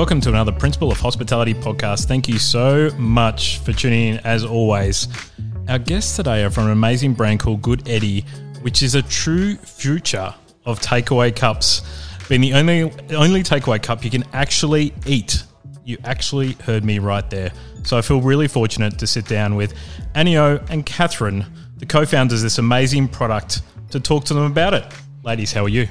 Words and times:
Welcome 0.00 0.22
to 0.22 0.30
another 0.30 0.50
Principle 0.50 0.90
of 0.90 0.98
Hospitality 0.98 1.52
podcast. 1.52 2.06
Thank 2.06 2.26
you 2.26 2.38
so 2.38 2.88
much 2.96 3.58
for 3.58 3.74
tuning 3.74 4.14
in 4.14 4.20
as 4.20 4.46
always. 4.46 5.08
Our 5.68 5.78
guests 5.78 6.16
today 6.16 6.42
are 6.42 6.48
from 6.48 6.64
an 6.64 6.70
amazing 6.70 7.12
brand 7.12 7.40
called 7.40 7.60
Good-Edi, 7.60 8.24
which 8.62 8.82
is 8.82 8.94
a 8.94 9.02
true 9.02 9.56
future 9.56 10.34
of 10.64 10.80
takeaway 10.80 11.36
cups, 11.36 11.82
being 12.30 12.40
the 12.40 12.54
only 12.54 12.84
only 13.14 13.42
takeaway 13.42 13.80
cup 13.82 14.02
you 14.02 14.10
can 14.10 14.24
actually 14.32 14.94
eat. 15.04 15.44
You 15.84 15.98
actually 16.04 16.52
heard 16.52 16.82
me 16.82 16.98
right 16.98 17.28
there. 17.28 17.52
So 17.82 17.98
I 17.98 18.00
feel 18.00 18.22
really 18.22 18.48
fortunate 18.48 18.98
to 19.00 19.06
sit 19.06 19.26
down 19.26 19.54
with 19.54 19.74
Aniyo 20.14 20.66
and 20.70 20.86
Catherine, 20.86 21.44
the 21.76 21.84
co-founders 21.84 22.40
of 22.40 22.44
this 22.44 22.56
amazing 22.56 23.08
product, 23.08 23.60
to 23.90 24.00
talk 24.00 24.24
to 24.24 24.32
them 24.32 24.44
about 24.44 24.72
it. 24.72 24.90
Ladies, 25.24 25.52
how 25.52 25.64
are 25.64 25.68
you? 25.68 25.88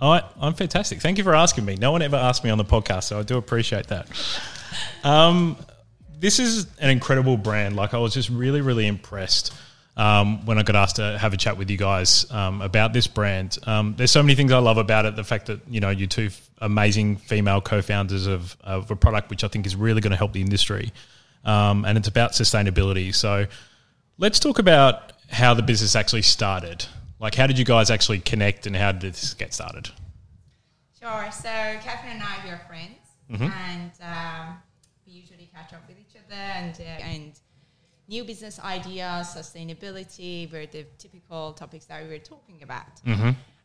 I, 0.00 0.22
I'm 0.40 0.54
fantastic. 0.54 1.00
Thank 1.00 1.18
you 1.18 1.24
for 1.24 1.34
asking 1.34 1.64
me. 1.64 1.76
No 1.76 1.92
one 1.92 2.02
ever 2.02 2.16
asked 2.16 2.42
me 2.42 2.50
on 2.50 2.58
the 2.58 2.64
podcast, 2.64 3.04
so 3.04 3.18
I 3.18 3.22
do 3.22 3.36
appreciate 3.36 3.88
that. 3.88 4.08
Um, 5.04 5.56
this 6.18 6.38
is 6.38 6.66
an 6.78 6.90
incredible 6.90 7.36
brand. 7.36 7.76
Like 7.76 7.94
I 7.94 7.98
was 7.98 8.14
just 8.14 8.30
really, 8.30 8.60
really 8.60 8.86
impressed 8.86 9.52
um, 9.96 10.44
when 10.46 10.58
I 10.58 10.62
got 10.62 10.76
asked 10.76 10.96
to 10.96 11.18
have 11.18 11.32
a 11.32 11.36
chat 11.36 11.56
with 11.56 11.70
you 11.70 11.76
guys 11.76 12.30
um, 12.30 12.62
about 12.62 12.92
this 12.92 13.06
brand. 13.06 13.58
Um, 13.66 13.94
there's 13.96 14.10
so 14.10 14.22
many 14.22 14.34
things 14.34 14.52
I 14.52 14.58
love 14.58 14.78
about 14.78 15.06
it. 15.06 15.16
The 15.16 15.24
fact 15.24 15.46
that 15.46 15.60
you 15.68 15.80
know 15.80 15.90
you 15.90 16.06
two 16.06 16.26
f- 16.26 16.50
amazing 16.58 17.16
female 17.16 17.60
co-founders 17.60 18.26
of, 18.26 18.56
of 18.62 18.90
a 18.90 18.96
product 18.96 19.30
which 19.30 19.44
I 19.44 19.48
think 19.48 19.66
is 19.66 19.76
really 19.76 20.00
going 20.00 20.12
to 20.12 20.16
help 20.16 20.32
the 20.32 20.40
industry, 20.40 20.92
um, 21.44 21.84
and 21.84 21.98
it's 21.98 22.08
about 22.08 22.32
sustainability. 22.32 23.14
So 23.14 23.46
let's 24.18 24.38
talk 24.38 24.58
about 24.58 25.12
how 25.28 25.54
the 25.54 25.62
business 25.62 25.96
actually 25.96 26.22
started. 26.22 26.86
Like, 27.20 27.34
how 27.34 27.46
did 27.46 27.58
you 27.58 27.66
guys 27.66 27.90
actually 27.90 28.20
connect, 28.20 28.66
and 28.66 28.74
how 28.74 28.92
did 28.92 29.12
this 29.12 29.34
get 29.34 29.52
started? 29.52 29.90
Sure. 30.98 31.30
So 31.30 31.48
Catherine 31.84 32.14
and 32.14 32.22
I 32.22 32.38
we 32.44 32.50
are 32.50 32.62
friends, 32.66 32.98
and 33.28 33.90
um, 34.02 34.56
we 35.06 35.12
usually 35.12 35.50
catch 35.54 35.72
up 35.74 35.86
with 35.86 35.98
each 35.98 36.16
other 36.16 36.34
and 36.34 36.74
uh, 36.80 37.04
and 37.04 37.32
new 38.08 38.24
business 38.24 38.58
ideas, 38.60 39.28
sustainability 39.28 40.50
were 40.50 40.66
the 40.66 40.84
typical 40.98 41.52
topics 41.52 41.84
that 41.86 42.02
we 42.02 42.08
were 42.08 42.18
talking 42.18 42.62
about. 42.62 43.00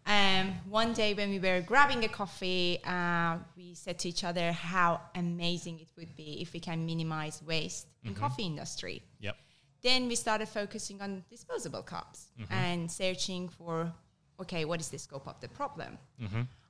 Um, 0.07 0.53
one 0.69 0.93
day 0.93 1.15
when 1.15 1.31
we 1.31 1.39
were 1.39 1.61
grabbing 1.61 2.05
a 2.05 2.07
coffee, 2.07 2.79
uh, 2.85 3.37
we 3.57 3.73
said 3.73 3.97
to 3.99 4.09
each 4.09 4.23
other 4.23 4.51
how 4.51 5.01
amazing 5.15 5.79
it 5.79 5.87
would 5.97 6.15
be 6.15 6.41
if 6.43 6.53
we 6.53 6.59
can 6.59 6.85
minimize 6.85 7.41
waste 7.41 7.87
in 8.03 8.13
coffee 8.13 8.43
industry. 8.43 9.01
Yep. 9.19 9.35
Then 9.87 10.01
we 10.11 10.15
started 10.15 10.47
focusing 10.59 10.97
on 11.05 11.11
disposable 11.35 11.83
cups 11.93 12.19
and 12.63 12.79
searching 13.01 13.43
for 13.57 13.75
okay 14.43 14.63
what 14.69 14.79
is 14.79 14.89
the 14.89 14.97
scope 15.07 15.27
of 15.33 15.37
the 15.43 15.47
problem 15.59 15.91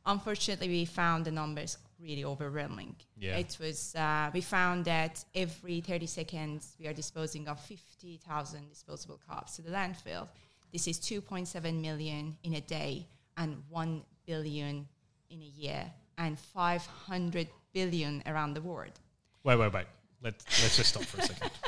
unfortunately 0.06 0.68
we 0.68 0.86
found 0.86 1.26
the 1.26 1.32
numbers 1.32 1.78
really 2.00 2.26
overwhelming 2.34 2.96
Yeah. 3.26 3.38
it 3.44 3.58
was 3.60 3.80
uh, 3.96 4.30
we 4.34 4.42
found 4.42 4.86
that 4.86 5.14
every 5.34 5.82
30 5.82 6.06
seconds 6.08 6.76
we 6.80 6.88
are 6.90 6.94
disposing 6.94 7.48
of 7.48 7.58
50000 7.60 8.70
disposable 8.70 9.20
cups 9.30 9.56
to 9.56 9.62
the 9.62 9.72
landfill 9.72 10.28
this 10.74 10.88
is 10.88 11.00
2.7 11.00 11.82
million 11.82 12.36
in 12.44 12.54
a 12.56 12.62
day 12.62 13.06
and 13.38 13.52
1 13.70 14.02
billion 14.28 14.88
in 15.30 15.40
a 15.42 15.52
year 15.64 15.84
and 16.18 16.38
500 16.40 17.48
billion 17.74 18.22
around 18.26 18.54
the 18.56 18.62
world 18.62 19.00
Wait, 19.44 19.58
wait, 19.60 19.74
wait. 19.74 19.86
Let's 20.24 20.44
let's 20.64 20.78
just 20.78 20.90
stop 20.90 21.04
for 21.04 21.20
a 21.22 21.26
second. 21.32 21.52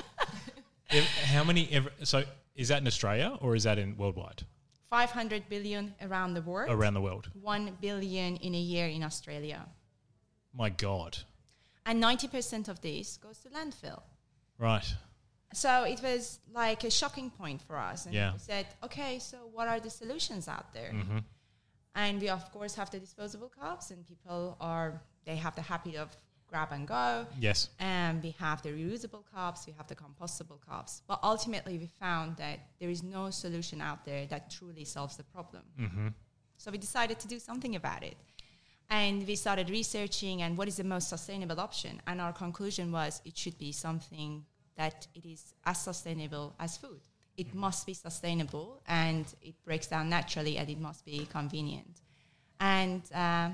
How 0.89 1.43
many? 1.43 1.69
Ever, 1.71 1.91
so 2.03 2.23
is 2.55 2.69
that 2.69 2.81
in 2.81 2.87
Australia 2.87 3.37
or 3.41 3.55
is 3.55 3.63
that 3.63 3.77
in 3.77 3.97
worldwide 3.97 4.43
500 4.89 5.49
billion 5.49 5.93
around 6.01 6.33
the 6.33 6.41
world 6.41 6.71
around 6.71 6.93
the 6.93 7.01
world? 7.01 7.29
1 7.41 7.77
billion 7.81 8.37
in 8.37 8.55
a 8.55 8.59
year 8.59 8.87
in 8.87 9.03
Australia. 9.03 9.65
My 10.53 10.69
God. 10.69 11.17
And 11.85 12.01
90% 12.03 12.67
of 12.67 12.81
this 12.81 13.17
goes 13.17 13.39
to 13.39 13.49
landfill. 13.49 14.01
Right. 14.57 14.85
So 15.53 15.83
it 15.83 16.01
was 16.01 16.39
like 16.53 16.83
a 16.83 16.89
shocking 16.91 17.29
point 17.29 17.61
for 17.61 17.77
us. 17.77 18.05
And 18.05 18.13
Yeah. 18.15 18.33
we 18.33 18.39
said, 18.39 18.65
okay, 18.83 19.19
so 19.19 19.37
what 19.53 19.67
are 19.67 19.79
the 19.79 19.89
solutions 19.89 20.47
out 20.47 20.73
there? 20.73 20.91
Mm-hmm. 20.93 21.19
And 21.95 22.21
we, 22.21 22.29
of 22.29 22.51
course, 22.51 22.75
have 22.75 22.89
the 22.91 22.99
disposable 22.99 23.49
cups, 23.49 23.91
and 23.91 24.05
people 24.05 24.57
are, 24.59 25.01
they 25.25 25.35
have 25.37 25.55
the 25.55 25.61
habit 25.61 25.95
of 25.95 26.09
grab 26.47 26.69
and 26.71 26.87
go. 26.87 27.25
Yes. 27.39 27.69
And 27.79 28.23
we 28.23 28.31
have 28.39 28.61
the 28.61 28.69
reusable 28.69 29.23
cups, 29.33 29.67
we 29.67 29.73
have 29.77 29.87
the 29.87 29.95
compostable 29.95 30.59
cups. 30.67 31.01
But 31.07 31.19
ultimately, 31.23 31.77
we 31.77 31.89
found 31.99 32.37
that 32.37 32.59
there 32.79 32.89
is 32.89 33.03
no 33.03 33.29
solution 33.29 33.81
out 33.81 34.05
there 34.05 34.25
that 34.27 34.49
truly 34.49 34.85
solves 34.85 35.17
the 35.17 35.23
problem. 35.23 35.63
Mm-hmm. 35.79 36.07
So 36.57 36.71
we 36.71 36.77
decided 36.77 37.19
to 37.19 37.27
do 37.27 37.39
something 37.39 37.75
about 37.75 38.03
it. 38.03 38.17
And 38.89 39.27
we 39.27 39.35
started 39.35 39.69
researching 39.69 40.41
and 40.41 40.57
what 40.57 40.67
is 40.67 40.77
the 40.77 40.83
most 40.83 41.09
sustainable 41.09 41.59
option. 41.59 42.01
And 42.07 42.21
our 42.21 42.31
conclusion 42.31 42.91
was 42.91 43.21
it 43.25 43.37
should 43.37 43.57
be 43.57 43.71
something 43.71 44.45
that 44.77 45.07
it 45.13 45.25
is 45.25 45.53
as 45.65 45.81
sustainable 45.81 46.55
as 46.59 46.77
food. 46.77 47.01
It 47.35 47.53
must 47.53 47.85
be 47.85 47.93
sustainable 47.93 48.81
and 48.87 49.25
it 49.41 49.55
breaks 49.65 49.87
down 49.87 50.09
naturally 50.09 50.57
and 50.57 50.69
it 50.69 50.79
must 50.79 51.05
be 51.05 51.27
convenient. 51.31 52.01
And 52.59 53.01
uh, 53.13 53.49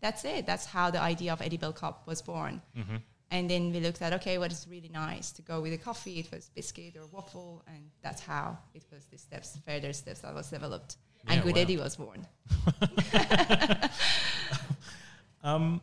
that's 0.00 0.24
it. 0.24 0.46
That's 0.46 0.66
how 0.66 0.90
the 0.90 1.00
idea 1.00 1.32
of 1.32 1.40
edible 1.42 1.72
cup 1.72 2.06
was 2.06 2.22
born. 2.22 2.62
And 3.30 3.50
then 3.50 3.72
we 3.72 3.80
looked 3.80 4.02
at 4.02 4.12
okay, 4.14 4.38
what 4.38 4.52
is 4.52 4.66
really 4.70 4.88
nice 4.88 5.32
to 5.32 5.42
go 5.42 5.60
with 5.60 5.72
a 5.72 5.78
coffee? 5.78 6.20
It 6.20 6.30
was 6.30 6.48
biscuit 6.54 6.96
or 6.96 7.06
waffle, 7.10 7.64
and 7.66 7.90
that's 8.00 8.22
how 8.22 8.56
it 8.72 8.84
was 8.92 9.06
the 9.06 9.18
steps, 9.18 9.58
further 9.66 9.92
steps 9.92 10.20
that 10.20 10.32
was 10.32 10.48
developed. 10.48 10.96
and 11.26 11.42
Good 11.42 11.56
wow. 11.56 11.62
Edi 11.62 11.76
was 11.76 11.96
born. 11.96 12.26
Um, 15.46 15.80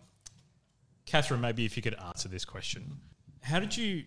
Catherine, 1.06 1.40
maybe 1.40 1.63
if 1.63 1.78
you 1.78 1.81
could 1.84 1.95
answer 1.95 2.28
this 2.28 2.44
question, 2.44 2.97
how 3.41 3.59
did 3.59 3.75
you? 3.78 4.03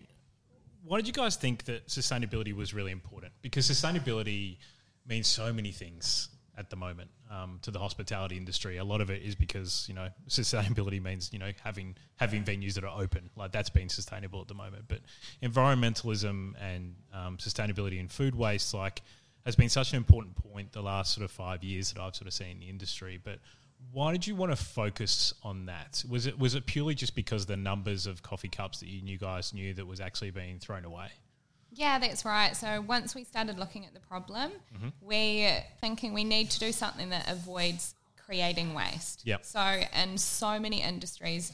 Why 0.83 0.97
did 0.97 1.07
you 1.07 1.13
guys 1.13 1.35
think 1.35 1.65
that 1.65 1.87
sustainability 1.87 2.55
was 2.55 2.73
really 2.73 2.91
important? 2.91 3.33
Because 3.41 3.69
sustainability 3.69 4.57
means 5.05 5.27
so 5.27 5.51
many 5.51 5.71
things 5.71 6.29
at 6.57 6.69
the 6.69 6.75
moment 6.75 7.09
um, 7.29 7.59
to 7.61 7.71
the 7.71 7.79
hospitality 7.79 8.35
industry. 8.35 8.77
A 8.77 8.83
lot 8.83 8.99
of 8.99 9.09
it 9.09 9.21
is 9.21 9.35
because 9.35 9.85
you 9.87 9.93
know 9.93 10.09
sustainability 10.27 11.01
means 11.01 11.31
you 11.31 11.39
know 11.39 11.51
having 11.63 11.95
having 12.15 12.43
venues 12.43 12.73
that 12.73 12.83
are 12.83 13.01
open, 13.01 13.29
like 13.35 13.51
that's 13.51 13.69
being 13.69 13.89
sustainable 13.89 14.41
at 14.41 14.47
the 14.47 14.55
moment. 14.55 14.85
But 14.87 14.99
environmentalism 15.43 16.53
and 16.61 16.95
um, 17.13 17.37
sustainability 17.37 17.99
and 17.99 18.11
food 18.11 18.35
waste, 18.35 18.73
like, 18.73 19.01
has 19.45 19.55
been 19.55 19.69
such 19.69 19.91
an 19.91 19.97
important 19.97 20.35
point 20.35 20.71
the 20.71 20.81
last 20.81 21.13
sort 21.13 21.23
of 21.23 21.31
five 21.31 21.63
years 21.63 21.93
that 21.93 22.01
I've 22.01 22.15
sort 22.15 22.27
of 22.27 22.33
seen 22.33 22.51
in 22.51 22.59
the 22.59 22.69
industry. 22.69 23.19
But 23.23 23.39
why 23.91 24.11
did 24.11 24.25
you 24.25 24.35
want 24.35 24.51
to 24.51 24.55
focus 24.55 25.33
on 25.43 25.67
that? 25.67 26.03
Was 26.09 26.25
it 26.25 26.37
was 26.37 26.55
it 26.55 26.65
purely 26.65 26.95
just 26.95 27.15
because 27.15 27.45
the 27.45 27.57
numbers 27.57 28.07
of 28.07 28.23
coffee 28.23 28.49
cups 28.49 28.79
that 28.79 28.87
you 28.87 29.17
guys 29.17 29.53
knew 29.53 29.73
that 29.75 29.85
was 29.85 30.01
actually 30.01 30.31
being 30.31 30.59
thrown 30.59 30.85
away? 30.85 31.09
Yeah, 31.77 31.99
that's 31.99 32.25
right. 32.25 32.55
So 32.55 32.81
once 32.81 33.13
we 33.15 33.23
started 33.23 33.57
looking 33.59 33.85
at 33.85 33.93
the 33.93 33.99
problem, 34.01 34.51
Mm-hmm. 34.75 34.89
we're 35.01 35.63
thinking 35.81 36.13
we 36.13 36.23
need 36.23 36.49
to 36.51 36.59
do 36.59 36.71
something 36.71 37.09
that 37.09 37.29
avoids 37.31 37.93
creating 38.25 38.73
waste. 38.73 39.21
Yep. 39.25 39.45
So 39.45 39.81
in 40.03 40.17
so 40.17 40.59
many 40.59 40.81
industries, 40.81 41.53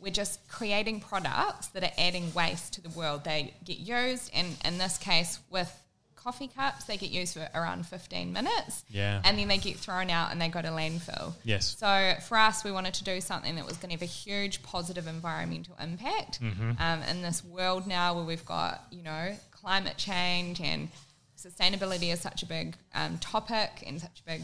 we're 0.00 0.12
just 0.12 0.40
creating 0.48 1.00
products 1.00 1.66
that 1.68 1.82
are 1.82 1.92
adding 1.98 2.32
waste 2.34 2.72
to 2.74 2.80
the 2.80 2.88
world. 2.90 3.24
They 3.24 3.52
get 3.64 3.78
used, 3.78 4.30
and 4.34 4.56
in 4.64 4.78
this 4.78 4.96
case, 4.96 5.38
with 5.50 5.70
coffee 6.14 6.48
cups, 6.48 6.84
they 6.84 6.96
get 6.96 7.10
used 7.10 7.34
for 7.34 7.48
around 7.54 7.86
15 7.86 8.32
minutes. 8.32 8.84
Yeah. 8.90 9.20
And 9.24 9.38
then 9.38 9.48
they 9.48 9.56
get 9.58 9.76
thrown 9.76 10.10
out 10.10 10.30
and 10.32 10.40
they 10.42 10.48
go 10.48 10.60
to 10.60 10.68
landfill. 10.68 11.32
Yes. 11.44 11.76
So 11.78 12.14
for 12.26 12.36
us, 12.36 12.64
we 12.64 12.72
wanted 12.72 12.94
to 12.94 13.04
do 13.04 13.20
something 13.20 13.54
that 13.56 13.64
was 13.64 13.76
going 13.76 13.88
to 13.90 13.94
have 13.94 14.02
a 14.02 14.04
huge 14.04 14.62
positive 14.62 15.06
environmental 15.06 15.76
impact 15.82 16.40
Mm-hmm. 16.40 16.72
um, 16.80 17.02
in 17.04 17.22
this 17.22 17.44
world 17.44 17.86
now 17.86 18.14
where 18.14 18.24
we've 18.24 18.44
got 18.44 18.84
you 18.90 19.02
know 19.02 19.34
climate 19.60 19.96
change 19.96 20.60
and 20.60 20.88
sustainability 21.36 22.12
is 22.12 22.20
such 22.20 22.42
a 22.42 22.46
big 22.46 22.76
um, 22.94 23.18
topic 23.18 23.84
and 23.86 24.00
such 24.00 24.22
a 24.26 24.30
big 24.30 24.42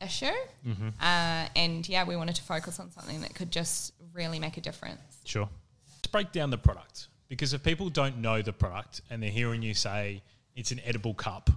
issue. 0.00 0.26
Mm-hmm. 0.66 0.88
Uh, 1.00 1.48
and 1.56 1.88
yeah, 1.88 2.04
we 2.04 2.16
wanted 2.16 2.36
to 2.36 2.42
focus 2.42 2.78
on 2.78 2.90
something 2.90 3.20
that 3.22 3.34
could 3.34 3.50
just 3.50 3.92
really 4.12 4.38
make 4.38 4.56
a 4.56 4.60
difference. 4.60 5.00
Sure. 5.24 5.48
Let's 5.96 6.06
break 6.08 6.32
down 6.32 6.50
the 6.50 6.58
product 6.58 7.08
because 7.28 7.52
if 7.52 7.62
people 7.62 7.88
don't 7.88 8.18
know 8.18 8.42
the 8.42 8.52
product 8.52 9.02
and 9.10 9.22
they're 9.22 9.30
hearing 9.30 9.62
you 9.62 9.74
say 9.74 10.22
it's 10.56 10.70
an 10.70 10.80
edible 10.84 11.14
cup, 11.14 11.50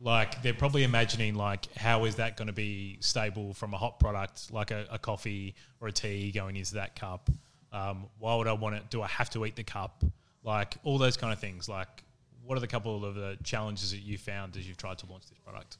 like 0.00 0.42
they're 0.42 0.54
probably 0.54 0.84
imagining 0.84 1.34
like 1.34 1.72
how 1.76 2.04
is 2.04 2.16
that 2.16 2.36
going 2.36 2.48
to 2.48 2.52
be 2.52 2.98
stable 3.00 3.54
from 3.54 3.72
a 3.72 3.78
hot 3.78 3.98
product 3.98 4.52
like 4.52 4.70
a, 4.70 4.86
a 4.90 4.98
coffee 4.98 5.54
or 5.80 5.88
a 5.88 5.92
tea 5.92 6.30
going 6.32 6.56
into 6.56 6.74
that 6.74 6.98
cup? 6.98 7.30
Um, 7.72 8.06
why 8.18 8.34
would 8.36 8.46
I 8.46 8.52
want 8.52 8.76
it? 8.76 8.90
Do 8.90 9.02
I 9.02 9.06
have 9.08 9.30
to 9.30 9.44
eat 9.46 9.56
the 9.56 9.64
cup? 9.64 10.04
Like 10.46 10.76
all 10.84 10.96
those 10.96 11.16
kind 11.18 11.32
of 11.32 11.38
things. 11.38 11.68
Like 11.68 12.04
what 12.44 12.56
are 12.56 12.60
the 12.60 12.68
couple 12.68 13.04
of 13.04 13.14
the 13.16 13.36
challenges 13.44 13.90
that 13.90 13.98
you 13.98 14.16
found 14.16 14.56
as 14.56 14.66
you've 14.66 14.76
tried 14.76 14.98
to 14.98 15.06
launch 15.06 15.26
this 15.28 15.38
product? 15.40 15.76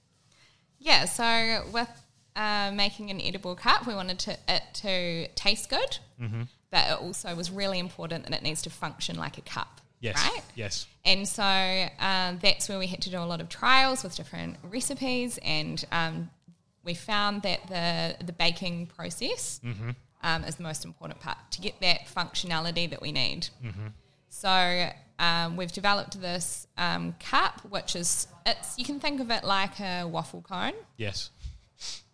Yeah, 0.79 1.05
so 1.07 1.65
with 1.73 1.89
uh, 2.35 2.71
making 2.75 3.11
an 3.11 3.21
edible 3.21 3.55
cup, 3.55 3.87
we 3.87 3.95
wanted 3.95 4.19
to, 4.19 4.37
it 4.49 4.63
to 4.75 5.29
taste 5.29 5.71
good, 5.71 5.99
Mm-hmm. 6.21 6.43
but 6.71 6.91
it 6.91 7.01
also 7.01 7.35
was 7.35 7.51
really 7.51 7.79
important 7.79 8.25
that 8.25 8.35
it 8.35 8.43
needs 8.43 8.63
to 8.63 8.71
function 8.71 9.17
like 9.17 9.39
a 9.39 9.43
cup. 9.43 9.81
Yes. 10.01 10.17
Right? 10.17 10.43
Yes. 10.55 10.87
And 11.05 11.27
so 11.27 11.43
um, 11.99 12.39
that's 12.43 12.69
where 12.69 12.79
we 12.79 12.87
had 12.89 13.01
to 13.03 13.11
do 13.11 13.19
a 13.19 13.25
lot 13.25 13.41
of 13.41 13.49
trials 13.49 14.03
with 14.03 14.15
different 14.17 14.57
recipes, 14.63 15.39
and 15.43 15.83
um, 15.93 16.29
we 16.85 16.93
found 16.95 17.43
that 17.43 17.61
the 17.69 18.25
the 18.25 18.33
baking 18.33 18.87
process 18.89 19.61
um, 20.23 20.45
is 20.45 20.57
the 20.57 20.63
most 20.63 20.85
important 20.85 21.21
part 21.21 21.39
to 21.53 21.61
get 21.63 21.81
that 21.81 22.07
functionality 22.15 22.89
that 22.91 23.01
we 23.01 23.13
need. 23.13 23.49
So 24.37 24.91
um, 25.19 25.57
we've 25.57 25.73
developed 25.73 26.21
this 26.21 26.67
um, 26.77 27.15
cup, 27.19 27.61
which 27.71 27.97
is 27.97 28.27
it's 28.45 28.79
you 28.79 28.85
can 28.85 29.01
think 29.01 29.21
of 29.21 29.31
it 29.31 29.45
like 29.45 29.81
a 29.81 30.05
waffle 30.07 30.43
cone 30.43 30.75
Yes. 30.99 31.31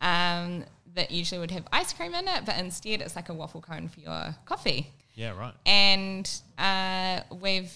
um, 0.01 0.65
that 0.95 1.11
usually 1.11 1.41
would 1.41 1.51
have 1.51 1.65
ice 1.73 1.93
cream 1.93 2.15
in 2.15 2.29
it, 2.29 2.45
but 2.47 2.57
instead 2.59 3.01
it's 3.01 3.17
like 3.17 3.29
a 3.29 3.35
waffle 3.35 3.61
cone 3.61 3.89
for 3.89 3.99
your 3.99 4.37
coffee. 4.45 4.87
Yeah. 5.17 5.37
Right. 5.37 5.53
And 5.67 6.31
uh, 6.59 7.23
we've 7.41 7.75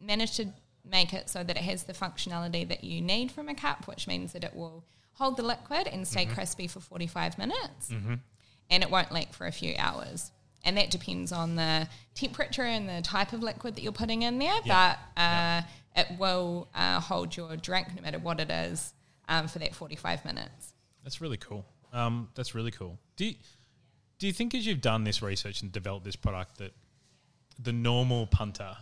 managed 0.00 0.36
to 0.36 0.48
make 0.84 1.14
it 1.14 1.30
so 1.30 1.42
that 1.42 1.56
it 1.56 1.62
has 1.62 1.84
the 1.84 1.94
functionality 1.94 2.68
that 2.68 2.84
you 2.84 3.00
need 3.00 3.32
from 3.32 3.48
a 3.48 3.54
cup, 3.54 3.88
which 3.88 4.06
means 4.06 4.34
that 4.34 4.44
it 4.44 4.54
will 4.54 4.84
hold 5.14 5.38
the 5.38 5.42
liquid 5.42 5.86
and 5.88 6.06
stay 6.06 6.26
crispy 6.26 6.66
for 6.66 6.80
45 6.80 7.38
minutes 7.38 7.90
and 8.70 8.82
it 8.82 8.90
won't 8.90 9.12
leak 9.12 9.32
for 9.32 9.46
a 9.46 9.52
few 9.52 9.74
hours. 9.78 10.30
And 10.64 10.76
that 10.76 10.90
depends 10.90 11.32
on 11.32 11.56
the 11.56 11.88
temperature 12.14 12.62
and 12.62 12.88
the 12.88 13.02
type 13.02 13.32
of 13.32 13.42
liquid 13.42 13.74
that 13.76 13.82
you're 13.82 13.92
putting 13.92 14.22
in 14.22 14.38
there, 14.38 14.54
Yeah. 14.64 14.96
but 15.16 15.20
uh, 15.20 15.62
it 15.96 16.18
will 16.18 16.68
uh, 16.74 17.00
hold 17.00 17.36
your 17.36 17.56
drink 17.56 17.88
no 17.96 18.02
matter 18.02 18.18
what 18.18 18.38
it 18.38 18.50
is 18.50 18.92
um, 19.28 19.48
for 19.48 19.58
that 19.58 19.74
45 19.74 20.24
minutes. 20.24 20.74
That's 21.02 21.20
really 21.20 21.36
cool. 21.36 21.64
Um, 21.92 22.28
that's 22.36 22.54
really 22.54 22.70
cool. 22.70 22.98
Do 23.16 23.24
you, 23.26 23.34
do 24.18 24.26
you 24.28 24.32
think 24.32 24.54
as 24.54 24.64
you've 24.66 24.80
done 24.80 25.02
this 25.04 25.20
research 25.20 25.62
and 25.62 25.72
developed 25.72 26.04
this 26.04 26.16
product 26.16 26.58
that 26.58 26.72
the 27.58 27.72
normal 27.72 28.26
punter 28.28 28.76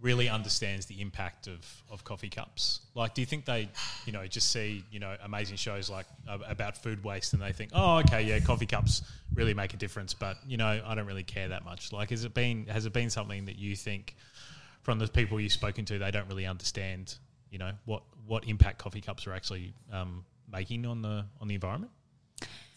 really 0.00 0.28
understands 0.28 0.86
the 0.86 1.00
impact 1.00 1.48
of, 1.48 1.58
of 1.90 2.04
coffee 2.04 2.28
cups? 2.28 2.80
Like, 2.94 3.14
do 3.14 3.20
you 3.20 3.26
think 3.26 3.44
they, 3.44 3.68
you 4.06 4.12
know, 4.12 4.26
just 4.26 4.52
see, 4.52 4.84
you 4.92 5.00
know, 5.00 5.16
amazing 5.24 5.56
shows 5.56 5.90
like 5.90 6.06
uh, 6.28 6.38
about 6.46 6.76
food 6.76 7.02
waste 7.02 7.32
and 7.32 7.42
they 7.42 7.52
think, 7.52 7.70
oh, 7.74 7.98
okay, 7.98 8.22
yeah, 8.22 8.38
coffee 8.38 8.66
cups 8.66 9.02
really 9.34 9.54
make 9.54 9.74
a 9.74 9.76
difference, 9.76 10.14
but, 10.14 10.36
you 10.46 10.56
know, 10.56 10.80
I 10.86 10.94
don't 10.94 11.06
really 11.06 11.24
care 11.24 11.48
that 11.48 11.64
much. 11.64 11.92
Like, 11.92 12.10
has 12.10 12.24
it 12.24 12.32
been, 12.32 12.66
has 12.66 12.86
it 12.86 12.92
been 12.92 13.10
something 13.10 13.46
that 13.46 13.58
you 13.58 13.74
think 13.74 14.14
from 14.82 14.98
the 14.98 15.08
people 15.08 15.40
you've 15.40 15.52
spoken 15.52 15.84
to, 15.86 15.98
they 15.98 16.10
don't 16.10 16.28
really 16.28 16.46
understand, 16.46 17.16
you 17.50 17.58
know, 17.58 17.72
what, 17.84 18.02
what 18.26 18.46
impact 18.46 18.78
coffee 18.78 19.00
cups 19.00 19.26
are 19.26 19.34
actually 19.34 19.74
um, 19.92 20.24
making 20.50 20.86
on 20.86 21.02
the, 21.02 21.24
on 21.40 21.48
the 21.48 21.54
environment? 21.54 21.90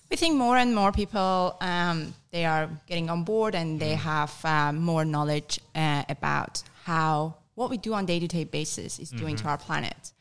We 0.10 0.18
think 0.18 0.36
more 0.36 0.58
and 0.58 0.76
more 0.76 0.92
people 0.92 1.56
um, 1.62 2.14
they 2.32 2.44
are 2.46 2.70
getting 2.86 3.10
on 3.10 3.24
board 3.24 3.56
and 3.56 3.80
they 3.80 3.96
have 3.96 4.34
um, 4.44 4.80
more 4.80 5.06
knowledge 5.06 5.62
uh, 5.74 6.04
about 6.10 6.64
how 6.86 7.36
what 7.56 7.70
we 7.70 7.78
do 7.78 7.94
on 7.94 8.06
day 8.06 8.20
to 8.20 8.28
day 8.28 8.44
basis 8.46 8.98
is 9.00 9.10
doing 9.12 9.36
to 9.36 9.46
our 9.48 9.58
planet. 9.58 10.14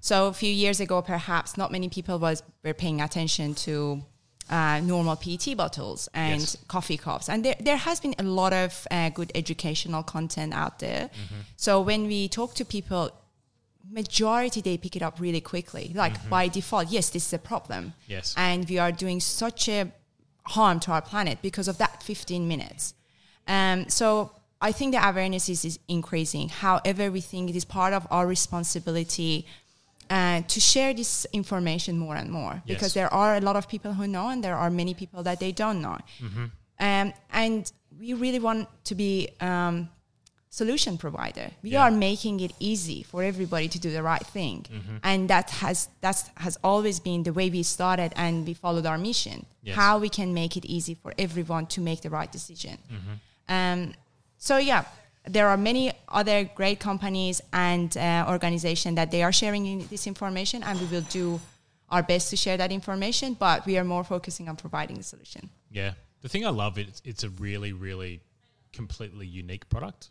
So 0.00 0.26
a 0.28 0.32
few 0.32 0.52
years 0.52 0.80
ago, 0.80 1.02
perhaps 1.02 1.56
not 1.56 1.72
many 1.72 1.88
people 1.88 2.18
was 2.18 2.42
were 2.64 2.74
paying 2.74 3.00
attention 3.00 3.54
to 3.66 4.02
uh, 4.50 4.80
normal 4.80 5.16
PET 5.16 5.56
bottles 5.56 6.08
and 6.12 6.40
Yes. 6.40 6.56
coffee 6.68 6.98
cups, 6.98 7.28
and 7.30 7.42
there 7.44 7.56
there 7.60 7.78
has 7.78 8.00
been 8.00 8.14
a 8.18 8.22
lot 8.22 8.52
of 8.52 8.86
uh, 8.90 9.08
good 9.18 9.30
educational 9.34 10.02
content 10.02 10.52
out 10.52 10.78
there. 10.78 11.08
So 11.56 11.80
when 11.80 12.06
we 12.06 12.28
talk 12.28 12.54
to 12.56 12.64
people, 12.64 13.10
majority 13.90 14.60
they 14.62 14.76
pick 14.78 14.96
it 14.96 15.02
up 15.02 15.20
really 15.20 15.40
quickly 15.42 15.92
like 15.94 16.14
by 16.30 16.48
default 16.48 16.88
yes 16.90 17.10
this 17.10 17.26
is 17.26 17.32
a 17.34 17.38
problem 17.38 17.92
Yes. 18.08 18.34
and 18.36 18.66
we 18.68 18.78
are 18.78 18.90
doing 18.90 19.20
such 19.20 19.68
a 19.68 19.92
harm 20.46 20.80
to 20.80 20.90
our 20.92 21.02
planet 21.02 21.38
because 21.42 21.68
of 21.68 21.76
that 21.78 22.02
15 22.02 22.48
minutes 22.48 22.94
um, 23.46 23.88
so 23.88 24.32
i 24.60 24.72
think 24.72 24.94
the 24.94 25.08
awareness 25.08 25.48
is, 25.48 25.64
is 25.64 25.78
increasing 25.88 26.48
however 26.48 27.10
we 27.10 27.20
think 27.20 27.50
it 27.50 27.56
is 27.56 27.64
part 27.64 27.92
of 27.92 28.06
our 28.10 28.26
responsibility 28.26 29.46
uh, 30.10 30.42
to 30.48 30.60
share 30.60 30.92
this 30.94 31.26
information 31.32 31.98
more 31.98 32.16
and 32.16 32.30
more 32.30 32.54
Yes. 32.54 32.64
because 32.66 32.92
there 32.94 33.12
are 33.12 33.36
a 33.36 33.40
lot 33.40 33.56
of 33.56 33.66
people 33.68 33.92
who 33.94 34.06
know 34.06 34.28
and 34.28 34.42
there 34.44 34.56
are 34.56 34.70
many 34.70 34.94
people 34.94 35.22
that 35.22 35.38
they 35.40 35.52
don't 35.52 35.80
know 35.80 35.98
um, 36.80 37.12
and 37.32 37.72
we 38.00 38.12
really 38.14 38.38
want 38.40 38.68
to 38.84 38.94
be 38.94 39.28
um, 39.40 39.88
solution 40.50 40.98
provider. 40.98 41.50
We 41.62 41.70
Yeah. 41.70 41.82
are 41.84 41.90
making 41.90 42.40
it 42.40 42.52
easy 42.58 43.02
for 43.04 43.22
everybody 43.22 43.68
to 43.68 43.78
do 43.78 43.90
the 43.92 44.02
right 44.02 44.26
thing, 44.26 44.66
and 45.02 45.28
that 45.30 45.50
has 45.62 45.88
that 46.00 46.18
has 46.36 46.58
always 46.62 46.98
been 47.00 47.22
the 47.22 47.32
way 47.32 47.48
we 47.50 47.62
started, 47.62 48.12
and 48.16 48.46
we 48.46 48.54
followed 48.54 48.86
our 48.86 48.98
mission. 48.98 49.46
Yes. 49.62 49.76
How 49.76 49.98
we 50.00 50.08
can 50.08 50.34
make 50.34 50.56
it 50.56 50.64
easy 50.64 50.94
for 51.02 51.12
everyone 51.18 51.66
to 51.74 51.80
make 51.80 52.00
the 52.02 52.10
right 52.10 52.30
decision. 52.30 52.76
Um, 53.48 53.94
so 54.44 54.58
yeah, 54.58 54.84
there 55.26 55.48
are 55.48 55.56
many 55.56 55.90
other 56.06 56.44
great 56.44 56.78
companies 56.78 57.40
and 57.54 57.96
uh, 57.96 58.26
organizations 58.28 58.96
that 58.96 59.10
they 59.10 59.22
are 59.22 59.32
sharing 59.32 59.64
in- 59.64 59.86
this 59.88 60.06
information, 60.06 60.62
and 60.62 60.78
we 60.78 60.86
will 60.86 61.06
do 61.08 61.40
our 61.88 62.02
best 62.02 62.28
to 62.28 62.36
share 62.36 62.58
that 62.58 62.70
information. 62.70 63.32
But 63.32 63.64
we 63.64 63.78
are 63.78 63.84
more 63.84 64.04
focusing 64.04 64.50
on 64.50 64.56
providing 64.56 64.98
the 64.98 65.02
solution. 65.02 65.48
Yeah. 65.70 65.94
The 66.20 66.28
thing 66.28 66.44
I 66.44 66.50
love 66.50 66.76
it's 66.78 67.00
it's 67.06 67.24
a 67.24 67.30
really 67.30 67.72
really 67.72 68.20
completely 68.72 69.26
unique 69.26 69.66
product. 69.70 70.10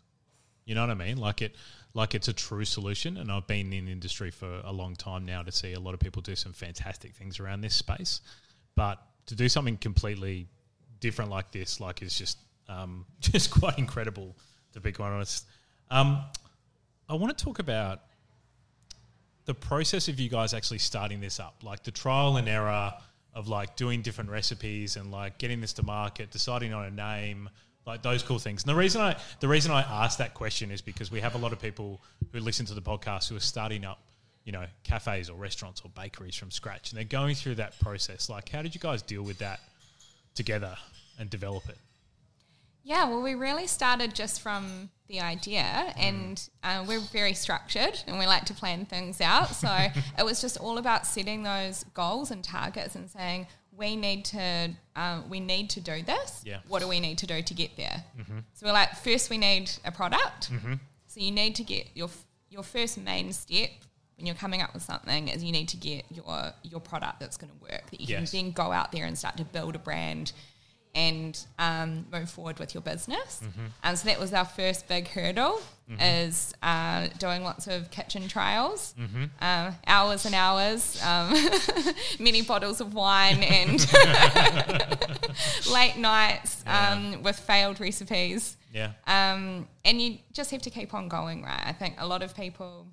You 0.64 0.74
know 0.74 0.80
what 0.80 0.90
I 0.90 0.94
mean? 0.94 1.18
Like 1.18 1.40
it 1.40 1.54
like 1.92 2.16
it's 2.16 2.26
a 2.26 2.32
true 2.32 2.64
solution 2.64 3.16
and 3.18 3.30
I've 3.30 3.46
been 3.46 3.72
in 3.72 3.86
the 3.86 3.92
industry 3.92 4.32
for 4.32 4.62
a 4.64 4.72
long 4.72 4.96
time 4.96 5.24
now 5.24 5.42
to 5.42 5.52
see 5.52 5.74
a 5.74 5.80
lot 5.80 5.94
of 5.94 6.00
people 6.00 6.22
do 6.22 6.34
some 6.34 6.52
fantastic 6.52 7.14
things 7.14 7.38
around 7.38 7.60
this 7.60 7.74
space. 7.74 8.20
But 8.74 9.00
to 9.26 9.36
do 9.36 9.48
something 9.48 9.76
completely 9.76 10.48
different 10.98 11.30
like 11.30 11.52
this 11.52 11.80
like 11.80 12.02
is 12.02 12.18
just 12.18 12.38
um, 12.68 13.06
just 13.20 13.50
quite 13.50 13.78
incredible 13.78 14.34
to 14.74 14.80
be 14.80 14.92
quite 14.92 15.10
honest. 15.10 15.46
Um, 15.90 16.22
I 17.08 17.14
want 17.14 17.36
to 17.36 17.44
talk 17.44 17.58
about 17.60 18.00
the 19.46 19.54
process 19.54 20.08
of 20.08 20.18
you 20.18 20.28
guys 20.28 20.52
actually 20.52 20.78
starting 20.78 21.20
this 21.20 21.40
up, 21.40 21.62
like 21.62 21.84
the 21.84 21.90
trial 21.90 22.36
and 22.36 22.48
error 22.48 22.92
of 23.34 23.48
like 23.48 23.76
doing 23.76 24.02
different 24.02 24.30
recipes 24.30 24.96
and 24.96 25.10
like 25.10 25.38
getting 25.38 25.60
this 25.60 25.72
to 25.74 25.82
market, 25.82 26.30
deciding 26.30 26.72
on 26.72 26.84
a 26.84 26.90
name, 26.90 27.48
like 27.86 28.02
those 28.02 28.22
cool 28.22 28.38
things. 28.38 28.62
And 28.64 28.70
the 28.70 28.78
reason 28.78 29.00
I 29.00 29.16
the 29.40 29.48
reason 29.48 29.70
I 29.70 29.82
asked 29.82 30.18
that 30.18 30.34
question 30.34 30.70
is 30.70 30.80
because 30.80 31.10
we 31.10 31.20
have 31.20 31.34
a 31.34 31.38
lot 31.38 31.52
of 31.52 31.60
people 31.60 32.00
who 32.32 32.40
listen 32.40 32.66
to 32.66 32.74
the 32.74 32.82
podcast 32.82 33.28
who 33.28 33.36
are 33.36 33.40
starting 33.40 33.84
up, 33.84 34.00
you 34.44 34.52
know, 34.52 34.64
cafes 34.82 35.28
or 35.28 35.36
restaurants 35.36 35.82
or 35.84 35.90
bakeries 35.90 36.36
from 36.36 36.50
scratch, 36.50 36.90
and 36.90 36.98
they're 36.98 37.04
going 37.04 37.34
through 37.34 37.56
that 37.56 37.78
process. 37.80 38.28
Like, 38.28 38.48
how 38.48 38.62
did 38.62 38.74
you 38.74 38.80
guys 38.80 39.02
deal 39.02 39.22
with 39.22 39.38
that 39.38 39.60
together 40.34 40.76
and 41.18 41.28
develop 41.28 41.68
it? 41.68 41.78
Yeah, 42.84 43.08
well, 43.08 43.22
we 43.22 43.34
really 43.34 43.66
started 43.66 44.14
just 44.14 44.40
from 44.42 44.90
the 45.08 45.20
idea, 45.20 45.92
and 45.96 46.46
uh, 46.62 46.84
we're 46.86 47.00
very 47.00 47.32
structured 47.34 47.98
and 48.06 48.18
we 48.18 48.26
like 48.26 48.44
to 48.46 48.54
plan 48.54 48.84
things 48.86 49.20
out. 49.20 49.48
So 49.54 49.68
it 50.18 50.24
was 50.24 50.40
just 50.40 50.58
all 50.58 50.78
about 50.78 51.06
setting 51.06 51.42
those 51.42 51.84
goals 51.94 52.30
and 52.30 52.44
targets 52.44 52.94
and 52.94 53.10
saying 53.10 53.46
we 53.76 53.96
need 53.96 54.24
to 54.26 54.70
um, 54.96 55.28
we 55.28 55.40
need 55.40 55.70
to 55.70 55.80
do 55.80 56.02
this. 56.02 56.42
Yeah. 56.44 56.58
What 56.68 56.80
do 56.82 56.88
we 56.88 57.00
need 57.00 57.18
to 57.18 57.26
do 57.26 57.42
to 57.42 57.54
get 57.54 57.76
there? 57.76 58.04
So 58.52 58.66
we're 58.66 58.72
like, 58.72 58.94
first 58.96 59.30
we 59.30 59.38
need 59.38 59.70
a 59.84 59.90
product. 59.90 60.50
So 61.06 61.20
you 61.20 61.30
need 61.32 61.54
to 61.56 61.64
get 61.64 61.88
your 61.94 62.08
your 62.50 62.62
first 62.62 62.98
main 62.98 63.32
step 63.32 63.70
when 64.16 64.26
you're 64.26 64.36
coming 64.36 64.62
up 64.62 64.72
with 64.74 64.82
something 64.84 65.26
is 65.28 65.42
you 65.42 65.50
need 65.52 65.68
to 65.70 65.76
get 65.76 66.04
your 66.10 66.52
your 66.62 66.80
product 66.80 67.18
that's 67.20 67.36
going 67.36 67.50
to 67.52 67.58
work 67.60 67.90
that 67.90 68.00
you 68.00 68.06
Yes. 68.08 68.30
can 68.30 68.44
then 68.44 68.52
go 68.52 68.70
out 68.72 68.92
there 68.92 69.06
and 69.06 69.18
start 69.18 69.36
to 69.38 69.44
build 69.44 69.74
a 69.74 69.78
brand 69.78 70.32
and 70.94 71.38
um, 71.58 72.06
move 72.12 72.30
forward 72.30 72.58
with 72.58 72.74
your 72.74 72.82
business. 72.82 73.40
And 73.82 73.98
so 73.98 74.06
that 74.06 74.20
was 74.20 74.32
our 74.32 74.44
first 74.44 74.88
big 74.88 75.08
hurdle 75.08 75.60
is 76.00 76.54
uh, 76.62 77.08
doing 77.18 77.42
lots 77.42 77.66
of 77.66 77.90
kitchen 77.90 78.26
trials, 78.28 78.94
uh, 79.40 79.72
hours 79.86 80.24
and 80.24 80.34
hours, 80.34 81.02
um, 81.02 81.34
many 82.18 82.42
bottles 82.42 82.80
of 82.80 82.94
wine 82.94 83.42
and 83.42 83.80
late 85.70 85.96
nights 85.98 86.64
um, 86.66 87.22
with 87.22 87.38
failed 87.38 87.80
recipes. 87.80 88.56
Yeah. 88.72 88.92
Um, 89.06 89.68
and 89.84 90.00
you 90.00 90.18
just 90.32 90.50
have 90.50 90.62
to 90.62 90.70
keep 90.70 90.94
on 90.94 91.08
going, 91.08 91.42
right? 91.42 91.62
I 91.64 91.72
think 91.72 91.96
a 91.98 92.06
lot 92.06 92.22
of 92.22 92.34
people, 92.34 92.86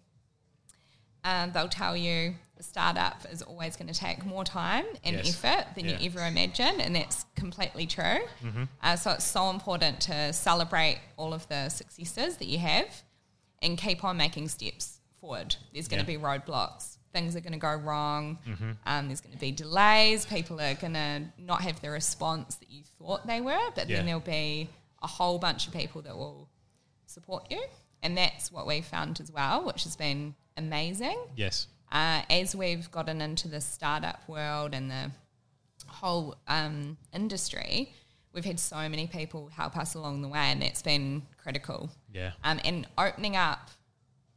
um, 1.23 1.51
they'll 1.53 1.69
tell 1.69 1.95
you 1.95 2.35
the 2.61 2.67
startup 2.67 3.25
is 3.31 3.41
always 3.41 3.75
going 3.75 3.91
to 3.91 3.99
take 3.99 4.23
more 4.23 4.43
time 4.43 4.85
and 5.03 5.15
Yes. 5.15 5.29
effort 5.43 5.73
than 5.73 5.85
Yeah. 5.89 5.97
you 5.97 6.11
ever 6.11 6.23
imagine, 6.27 6.79
and 6.79 6.95
that's 6.95 7.25
completely 7.35 7.87
true. 7.87 8.19
Uh, 8.83 8.95
so 8.95 9.11
it's 9.11 9.25
so 9.25 9.49
important 9.49 9.99
to 10.01 10.31
celebrate 10.31 10.99
all 11.17 11.33
of 11.33 11.47
the 11.47 11.69
successes 11.69 12.37
that 12.37 12.45
you 12.45 12.59
have 12.59 13.01
and 13.63 13.79
keep 13.79 14.03
on 14.03 14.15
making 14.17 14.47
steps 14.47 14.99
forward. 15.19 15.55
There's 15.73 15.87
going 15.87 16.05
to 16.05 16.11
Yeah. 16.11 16.17
be 16.19 16.23
roadblocks. 16.23 16.97
Things 17.13 17.35
are 17.35 17.39
going 17.41 17.53
to 17.53 17.57
go 17.59 17.73
wrong. 17.73 18.37
Um, 18.85 19.07
there's 19.07 19.21
going 19.21 19.33
to 19.33 19.39
be 19.39 19.51
delays. 19.51 20.25
People 20.27 20.61
are 20.61 20.75
going 20.75 20.93
to 20.93 21.23
not 21.39 21.61
have 21.63 21.81
the 21.81 21.89
response 21.89 22.55
that 22.57 22.69
you 22.69 22.83
thought 22.99 23.25
they 23.25 23.41
were, 23.41 23.71
but 23.73 23.89
Yeah. 23.89 23.97
then 23.97 24.05
there'll 24.05 24.21
be 24.21 24.69
a 25.01 25.07
whole 25.07 25.39
bunch 25.39 25.65
of 25.65 25.73
people 25.73 26.03
that 26.03 26.15
will 26.15 26.47
support 27.07 27.47
you. 27.49 27.65
And 28.03 28.15
that's 28.15 28.51
what 28.51 28.67
we 28.67 28.81
found 28.81 29.19
as 29.19 29.31
well, 29.31 29.63
which 29.63 29.83
has 29.83 29.95
been 29.95 30.35
amazing. 30.57 31.19
Yes. 31.35 31.65
Uh, 31.91 32.21
as 32.29 32.55
we've 32.55 32.89
gotten 32.91 33.21
into 33.21 33.47
the 33.47 33.59
startup 33.61 34.21
world 34.27 34.73
and 34.73 34.89
the 34.89 35.11
whole 35.87 36.35
um, 36.47 36.97
industry, 37.13 37.91
we've 38.33 38.45
had 38.45 38.59
so 38.59 38.77
many 38.87 39.07
people 39.07 39.49
help 39.49 39.75
us 39.77 39.93
along 39.95 40.21
the 40.21 40.27
way, 40.27 40.39
and 40.39 40.61
that's 40.61 40.81
been 40.81 41.23
critical. 41.37 41.89
Yeah. 42.13 42.31
Um, 42.43 42.59
and 42.63 42.87
opening 42.97 43.35
up 43.35 43.69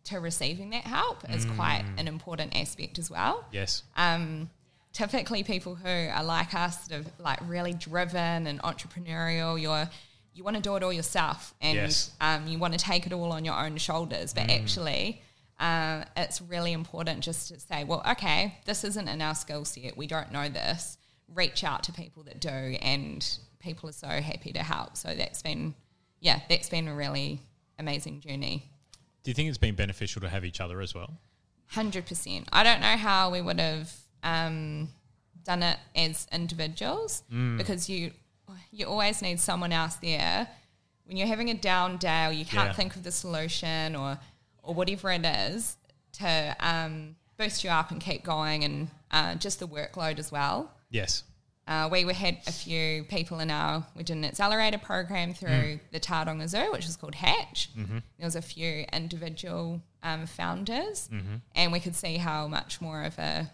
to 0.04 0.18
receiving 0.20 0.70
that 0.70 0.84
help 0.84 1.28
is 1.30 1.44
quite 1.46 1.84
Mm. 1.87 2.00
an 2.00 2.08
important 2.08 2.56
aspect 2.56 2.99
as 2.99 3.11
well. 3.11 3.44
Yes. 3.52 3.84
Um, 3.96 4.50
typically 4.92 5.42
people 5.44 5.76
who 5.76 5.88
are 5.88 6.25
like 6.25 6.54
us, 6.54 6.88
sort 6.88 7.00
of 7.00 7.12
like 7.18 7.38
really 7.49 7.73
driven 7.73 8.46
and 8.46 8.61
entrepreneurial. 8.62 9.61
You're 9.61 9.88
you 10.37 10.42
want 10.42 10.56
to 10.56 10.62
do 10.62 10.75
it 10.75 10.82
all 10.82 10.92
yourself, 10.92 11.54
and 11.61 11.76
Yes. 11.76 12.11
um, 12.20 12.49
you 12.49 12.58
want 12.58 12.75
to 12.75 12.78
take 12.78 13.06
it 13.06 13.12
all 13.12 13.30
on 13.30 13.44
your 13.44 13.54
own 13.54 13.76
shoulders. 13.76 14.34
But 14.34 14.50
actually, 14.50 15.23
uh, 15.58 16.04
it's 16.16 16.40
really 16.40 16.73
important 16.73 17.20
just 17.20 17.49
to 17.49 17.61
say, 17.61 17.84
well, 17.84 18.02
okay, 18.12 18.58
this 18.66 18.84
isn't 18.84 19.08
in 19.08 19.23
our 19.23 19.34
skill 19.34 19.64
set. 19.64 19.96
We 19.96 20.06
don't 20.06 20.32
know 20.32 20.49
this. 20.49 20.99
Reach 21.32 21.64
out 21.64 21.82
to 21.84 21.92
people 21.92 22.23
that 22.25 22.40
do, 22.40 22.49
and 22.49 23.26
people 23.61 23.88
are 23.88 23.92
so 23.92 24.08
happy 24.08 24.52
to 24.52 24.62
help. 24.62 24.96
So 24.96 25.14
that's 25.14 25.42
been, 25.42 25.75
yeah, 26.20 26.40
that's 26.49 26.68
been 26.68 26.88
a 26.88 26.94
really 26.94 27.40
amazing 27.78 28.20
journey. 28.20 28.68
Do 29.23 29.30
you 29.30 29.34
think 29.34 29.49
it's 29.49 29.58
been 29.58 29.75
beneficial 29.75 30.20
to 30.23 30.28
have 30.28 30.44
each 30.44 30.61
other 30.61 30.80
as 30.80 30.94
well? 30.94 31.14
Hundred 31.68 32.06
percent. 32.06 32.46
I 32.52 32.62
don't 32.62 32.80
know 32.80 32.96
how 32.96 33.30
we 33.30 33.40
would 33.40 33.58
have 33.58 33.90
um, 34.23 34.88
done 35.44 35.62
it 35.62 35.78
as 35.96 36.26
individuals 36.30 37.23
because 37.56 37.88
you 37.88 38.12
you 38.70 38.87
always 38.87 39.23
need 39.23 39.40
someone 39.40 39.73
else 39.73 39.94
there 39.96 40.46
when 41.06 41.16
you're 41.16 41.26
having 41.26 41.49
a 41.50 41.54
down 41.54 41.96
day 41.96 42.26
or 42.26 42.32
you 42.32 42.44
can't 42.44 42.68
Yeah. 42.68 42.73
think 42.75 42.96
of 42.96 43.02
the 43.02 43.11
solution 43.12 43.96
or 43.96 44.18
or 44.64 44.75
whatever 44.75 45.11
it 45.12 45.25
is 45.25 45.76
to 46.12 46.56
um, 46.61 47.16
boost 47.37 47.64
you 47.64 47.71
up 47.71 47.90
and 47.90 48.00
keep 48.00 48.23
going 48.25 48.64
and 48.64 48.88
uh, 49.11 49.35
just 49.37 49.59
the 49.61 49.68
workload 49.68 50.18
as 50.18 50.30
well. 50.33 50.71
Yes. 50.90 51.25
Uh, 51.66 51.88
we 51.90 52.02
had 52.12 52.37
a 52.47 52.52
few 52.52 53.04
people 53.04 53.40
in 53.40 53.50
our 53.50 53.87
we 53.97 54.02
did 54.02 54.16
an 54.18 54.25
accelerator 54.26 54.76
program 54.76 55.33
through 55.33 55.80
the 55.92 55.99
Tauranga 55.99 56.47
Zoo, 56.47 56.71
which 56.73 56.85
is 56.85 56.94
called 56.97 57.14
Hatch. 57.14 57.71
There 57.75 58.02
was 58.26 58.37
a 58.37 58.42
few 58.42 58.85
individual 58.92 59.80
um, 60.02 60.26
founders, 60.26 61.09
and 61.54 61.73
we 61.73 61.80
could 61.80 61.97
see 61.97 62.18
how 62.18 62.49
much 62.49 62.83
more 62.83 63.02
of 63.04 63.18
a 63.18 63.50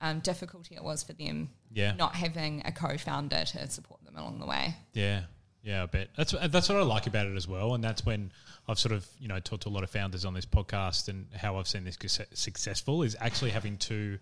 um, 0.00 0.20
difficulty 0.20 0.76
it 0.76 0.84
was 0.84 1.02
for 1.02 1.12
them 1.12 1.50
Yeah. 1.72 1.92
not 1.98 2.14
having 2.14 2.62
a 2.64 2.70
co-founder 2.72 3.44
to 3.46 3.68
support 3.68 4.04
them 4.04 4.14
along 4.16 4.38
the 4.38 4.46
way. 4.46 4.76
Yeah, 4.94 5.22
yeah, 5.62 5.82
I 5.82 5.86
bet 5.86 6.08
that's 6.16 6.34
that's 6.48 6.68
what 6.68 6.78
I 6.78 6.82
like 6.82 7.06
about 7.06 7.26
it 7.26 7.36
as 7.36 7.46
well, 7.46 7.74
and 7.74 7.84
that's 7.84 8.04
when 8.04 8.32
I've 8.66 8.78
sort 8.78 8.92
of 8.92 9.06
you 9.18 9.28
know 9.28 9.38
talked 9.40 9.64
to 9.64 9.68
a 9.68 9.70
lot 9.70 9.82
of 9.82 9.90
founders 9.90 10.24
on 10.24 10.32
this 10.32 10.46
podcast, 10.46 11.08
and 11.08 11.26
how 11.34 11.56
I've 11.56 11.68
seen 11.68 11.84
this 11.84 11.98
successful 12.32 13.02
is 13.02 13.16
actually 13.20 13.50
having 13.50 13.76
two, 13.76 14.18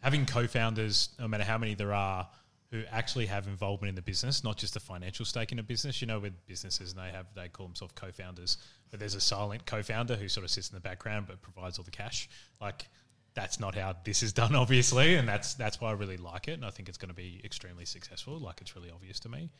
having 0.00 0.26
co-founders, 0.26 1.08
no 1.18 1.26
matter 1.26 1.44
how 1.44 1.58
many 1.58 1.74
there 1.74 1.92
are, 1.92 2.28
who 2.70 2.82
actually 2.90 3.26
have 3.26 3.48
involvement 3.48 3.88
in 3.88 3.94
the 3.96 4.02
business, 4.02 4.44
not 4.44 4.56
just 4.56 4.76
a 4.76 4.80
financial 4.80 5.24
stake 5.24 5.50
in 5.50 5.58
a 5.58 5.62
business. 5.62 6.00
You 6.00 6.06
know, 6.06 6.20
with 6.20 6.34
businesses, 6.46 6.92
and 6.92 7.00
they 7.00 7.10
have 7.10 7.26
they 7.34 7.48
call 7.48 7.66
themselves 7.66 7.94
co-founders, 7.96 8.58
but 8.90 9.00
there's 9.00 9.16
a 9.16 9.20
silent 9.20 9.66
co-founder 9.66 10.14
who 10.14 10.28
sort 10.28 10.44
of 10.44 10.50
sits 10.50 10.70
in 10.70 10.76
the 10.76 10.80
background 10.80 11.26
but 11.26 11.42
provides 11.42 11.78
all 11.78 11.84
the 11.84 11.90
cash. 11.90 12.28
Like 12.60 12.86
that's 13.34 13.58
not 13.58 13.74
how 13.74 13.96
this 14.04 14.22
is 14.22 14.32
done, 14.32 14.54
obviously, 14.56 15.16
and 15.16 15.28
that's 15.28 15.54
that's 15.54 15.80
why 15.80 15.90
I 15.90 15.94
really 15.94 16.16
like 16.16 16.46
it, 16.46 16.52
and 16.52 16.64
I 16.64 16.70
think 16.70 16.88
it's 16.88 16.98
going 16.98 17.10
to 17.10 17.14
be 17.14 17.40
extremely 17.44 17.86
successful. 17.86 18.38
Like 18.38 18.60
it's 18.60 18.76
really 18.76 18.90
obvious 18.90 19.18
to 19.20 19.28
me. 19.28 19.50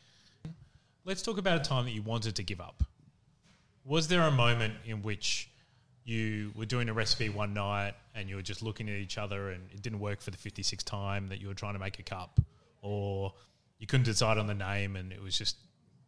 Let's 1.07 1.21
talk 1.21 1.37
about 1.37 1.55
a 1.55 1.63
time 1.63 1.85
that 1.85 1.91
you 1.91 2.01
wanted 2.01 2.35
to 2.35 2.43
give 2.43 2.59
up. 2.59 2.83
Was 3.85 4.09
there 4.09 4.23
a 4.23 4.31
moment 4.31 4.73
in 4.83 5.03
which 5.03 5.49
you 6.03 6.51
were 6.53 6.65
doing 6.65 6.89
a 6.89 6.93
recipe 6.93 7.29
one 7.29 7.53
night 7.53 7.93
and 8.13 8.27
you 8.27 8.35
were 8.35 8.41
just 8.41 8.61
looking 8.61 8.89
at 8.89 8.95
each 8.95 9.17
other 9.17 9.51
and 9.51 9.71
it 9.71 9.81
didn't 9.81 10.01
work 10.01 10.19
for 10.19 10.31
the 10.31 10.37
56th 10.37 10.83
time 10.83 11.29
that 11.29 11.39
you 11.39 11.47
were 11.47 11.53
trying 11.53 11.75
to 11.75 11.79
make 11.79 11.97
a 11.97 12.03
cup, 12.03 12.41
or 12.81 13.33
you 13.79 13.87
couldn't 13.87 14.03
decide 14.03 14.37
on 14.37 14.47
the 14.47 14.53
name 14.53 14.97
and 14.97 15.13
it 15.13 15.23
was 15.23 15.37
just 15.37 15.55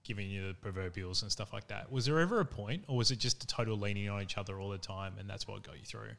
giving 0.04 0.30
you 0.30 0.50
the 0.50 0.54
proverbials 0.54 1.22
and 1.22 1.32
stuff 1.32 1.54
like 1.54 1.70
that? 1.70 1.90
Was 1.90 2.04
there 2.06 2.20
ever 2.20 2.42
a 2.42 2.46
point, 2.46 2.84
or 2.90 2.98
was 2.98 3.10
it 3.10 3.20
just 3.20 3.42
a 3.42 3.48
total 3.48 3.78
leaning 3.78 4.10
on 4.10 4.22
each 4.22 4.38
other 4.38 4.60
all 4.60 4.68
the 4.68 4.78
time 4.78 5.14
and 5.18 5.30
that's 5.30 5.48
what 5.48 5.64
got 5.64 5.78
you 5.78 5.86
through? 5.86 6.12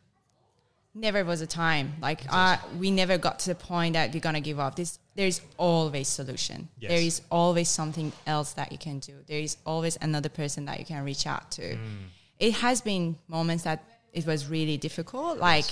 Never 0.92 1.25
was 1.25 1.40
a 1.40 1.47
time 1.47 1.94
like 2.02 2.20
uh, 2.28 2.56
we 2.78 2.90
never 2.90 3.16
got 3.16 3.38
to 3.40 3.50
the 3.50 3.54
point 3.54 3.92
that 3.92 4.12
we're 4.12 4.18
gonna 4.20 4.40
give 4.40 4.59
up. 4.59 4.75
This 4.75 4.99
there 5.14 5.28
is 5.28 5.40
always 5.56 6.09
solution. 6.09 6.68
Yes. 6.80 6.90
There 6.90 7.00
is 7.00 7.23
always 7.30 7.68
something 7.68 8.12
else 8.26 8.54
that 8.54 8.73
you 8.73 8.78
can 8.78 8.99
do. 8.99 9.14
There 9.28 9.38
is 9.38 9.56
always 9.64 9.97
another 10.02 10.28
person 10.28 10.64
that 10.64 10.80
you 10.80 10.85
can 10.85 11.04
reach 11.04 11.26
out 11.28 11.50
to. 11.52 11.62
Mm. 11.76 11.78
It 12.40 12.54
has 12.54 12.80
been 12.80 13.16
moments 13.28 13.62
that 13.64 13.85
it 14.12 14.26
was 14.26 14.49
really 14.49 14.78
difficult. 14.78 15.38
Like 15.38 15.66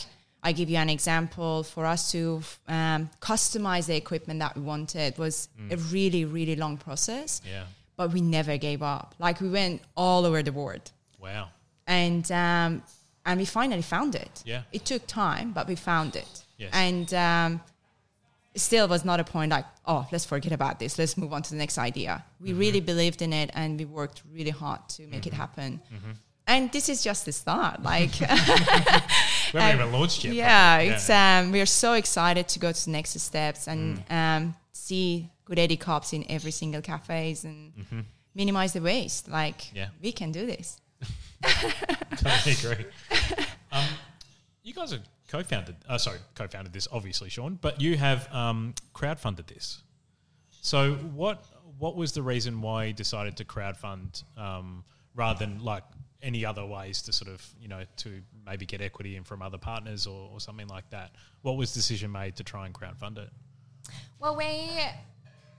I 0.45 0.53
give 0.53 0.71
you 0.71 0.77
an 0.77 0.89
example. 0.89 1.65
For 1.65 1.85
us 1.85 2.13
to 2.13 2.41
um, 2.69 3.11
customize 3.21 3.87
the 3.87 3.97
equipment 3.97 4.39
that 4.39 4.55
we 4.57 4.63
wanted 4.63 5.19
was 5.19 5.49
a 5.69 5.77
really 5.77 6.27
really 6.27 6.55
long 6.55 6.77
process. 6.77 7.43
Yeah. 7.45 7.65
But 7.97 8.13
we 8.13 8.21
never 8.21 8.57
gave 8.57 8.83
up. 8.83 9.17
Like 9.19 9.41
we 9.41 9.49
went 9.49 9.83
all 9.97 10.25
over 10.25 10.45
the 10.45 10.53
world 10.53 10.93
Wow. 11.21 11.49
and 11.89 12.31
um, 12.31 12.83
and 13.29 13.39
we 13.41 13.45
finally 13.47 13.83
found 13.83 14.13
it. 14.15 14.35
Yeah. 14.53 14.63
it 14.73 14.83
took 14.85 15.03
time, 15.07 15.53
but 15.53 15.65
we 15.69 15.77
found 15.77 16.17
it. 16.17 16.33
Yes. 16.63 16.71
And 16.73 17.09
um, 17.15 17.61
still 18.57 18.87
was 18.89 19.05
not 19.05 19.21
a 19.21 19.25
point 19.25 19.51
like, 19.57 19.67
oh, 19.87 20.03
let's 20.13 20.25
forget 20.25 20.53
about 20.53 20.79
this. 20.79 20.99
Let's 20.99 21.17
move 21.17 21.33
on 21.33 21.43
to 21.43 21.51
the 21.51 21.57
next 21.65 21.79
idea. 21.79 22.13
We 22.41 22.51
Mm-hmm. 22.51 22.59
really 22.65 22.81
believed 22.93 23.21
in 23.23 23.33
it, 23.33 23.51
and 23.55 23.79
we 23.79 23.85
worked 23.85 24.23
really 24.33 24.51
hard 24.63 24.81
to 24.97 25.07
make 25.07 25.27
it 25.31 25.35
happen. 25.35 25.81
And 26.47 26.73
this 26.73 26.89
is 26.89 26.99
just 27.09 27.25
the 27.27 27.33
start. 27.33 27.77
Like, 27.93 28.15
We 28.21 28.27
haven't 29.61 29.81
even 29.81 29.93
launched 29.93 30.25
yet. 30.25 30.35
yeah, 30.35 30.77
probably. 30.77 30.95
it's 30.95 31.11
um, 31.11 31.53
we 31.53 31.61
are 31.61 31.67
so 31.85 31.93
excited 32.03 32.49
to 32.49 32.59
go 32.59 32.73
to 32.73 32.85
the 32.85 32.91
next 32.91 33.19
steps 33.21 33.69
and 33.69 33.99
Mm. 34.09 34.13
um, 34.21 34.55
see 34.73 35.31
good 35.45 35.59
Edi 35.59 35.77
cups 35.77 36.13
in 36.13 36.25
every 36.29 36.51
single 36.53 36.83
cafes 36.83 37.45
and 37.45 37.73
minimize 38.35 38.73
the 38.73 38.81
waste. 38.81 39.29
Like, 39.29 39.59
Mm-hmm. 39.59 39.77
Yeah. 39.77 39.89
we 40.03 40.13
can 40.13 40.33
do 40.33 40.47
this. 40.47 40.81
Totally 41.43 42.53
agree. 42.53 42.87
Um, 43.73 43.85
you 44.63 44.73
guys 44.75 44.93
are 44.93 45.01
co-founded. 45.29 45.77
Uh, 45.89 45.99
sorry, 45.99 46.19
co-founded 46.35 46.73
this, 46.73 46.89
obviously, 46.91 47.29
Sean. 47.29 47.59
But 47.61 47.81
you 47.81 47.97
have 47.97 48.33
um, 48.33 48.75
crowdfunded 48.95 49.47
this. 49.47 49.83
So 50.61 50.95
what 50.95 51.45
what 51.79 51.97
was 51.97 52.13
the 52.13 52.23
reason 52.23 52.61
why 52.61 52.87
you 52.87 52.93
decided 52.93 53.37
to 53.37 53.45
crowdfund 53.45 54.25
um, 54.37 54.85
rather 55.15 55.39
than 55.39 55.63
like 55.63 55.85
any 56.21 56.45
other 56.45 56.67
ways 56.67 57.03
to 57.03 57.13
sort 57.13 57.31
of 57.31 57.47
you 57.61 57.69
know 57.69 57.83
to 57.97 58.21
maybe 58.45 58.67
get 58.67 58.81
equity 58.81 59.17
in 59.17 59.23
from 59.25 59.41
other 59.41 59.59
partners 59.59 60.07
or, 60.07 60.31
or 60.33 60.41
something 60.41 60.69
like 60.69 60.89
that? 60.91 61.13
What 61.43 61.57
was 61.57 61.73
the 61.73 61.79
decision 61.79 62.11
made 62.11 62.37
to 62.37 62.45
try 62.45 62.67
and 62.67 62.75
crowdfund 62.75 63.19
it? 63.19 63.31
Well, 64.19 64.37
we, 64.37 64.45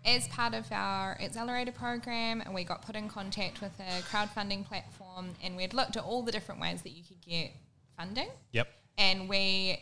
as 0.06 0.27
part 0.29 0.53
of 0.53 0.65
our 0.72 1.18
accelerator 1.22 1.72
program, 1.72 2.41
and 2.41 2.53
we 2.53 2.63
got 2.63 2.82
put 2.82 2.96
in 2.96 3.10
contact 3.10 3.62
with 3.62 3.72
a 3.79 4.01
crowdfunding 4.03 4.65
platform, 4.65 5.29
and 5.44 5.56
we'd 5.56 5.74
looked 5.74 5.98
at 5.98 6.03
all 6.03 6.24
the 6.24 6.32
different 6.32 6.60
ways 6.62 6.82
that 6.84 6.91
you 6.91 7.03
could 7.03 7.22
get 7.22 7.51
funding, 7.98 8.29
Yep. 8.53 8.68
and 8.98 9.27
we 9.29 9.79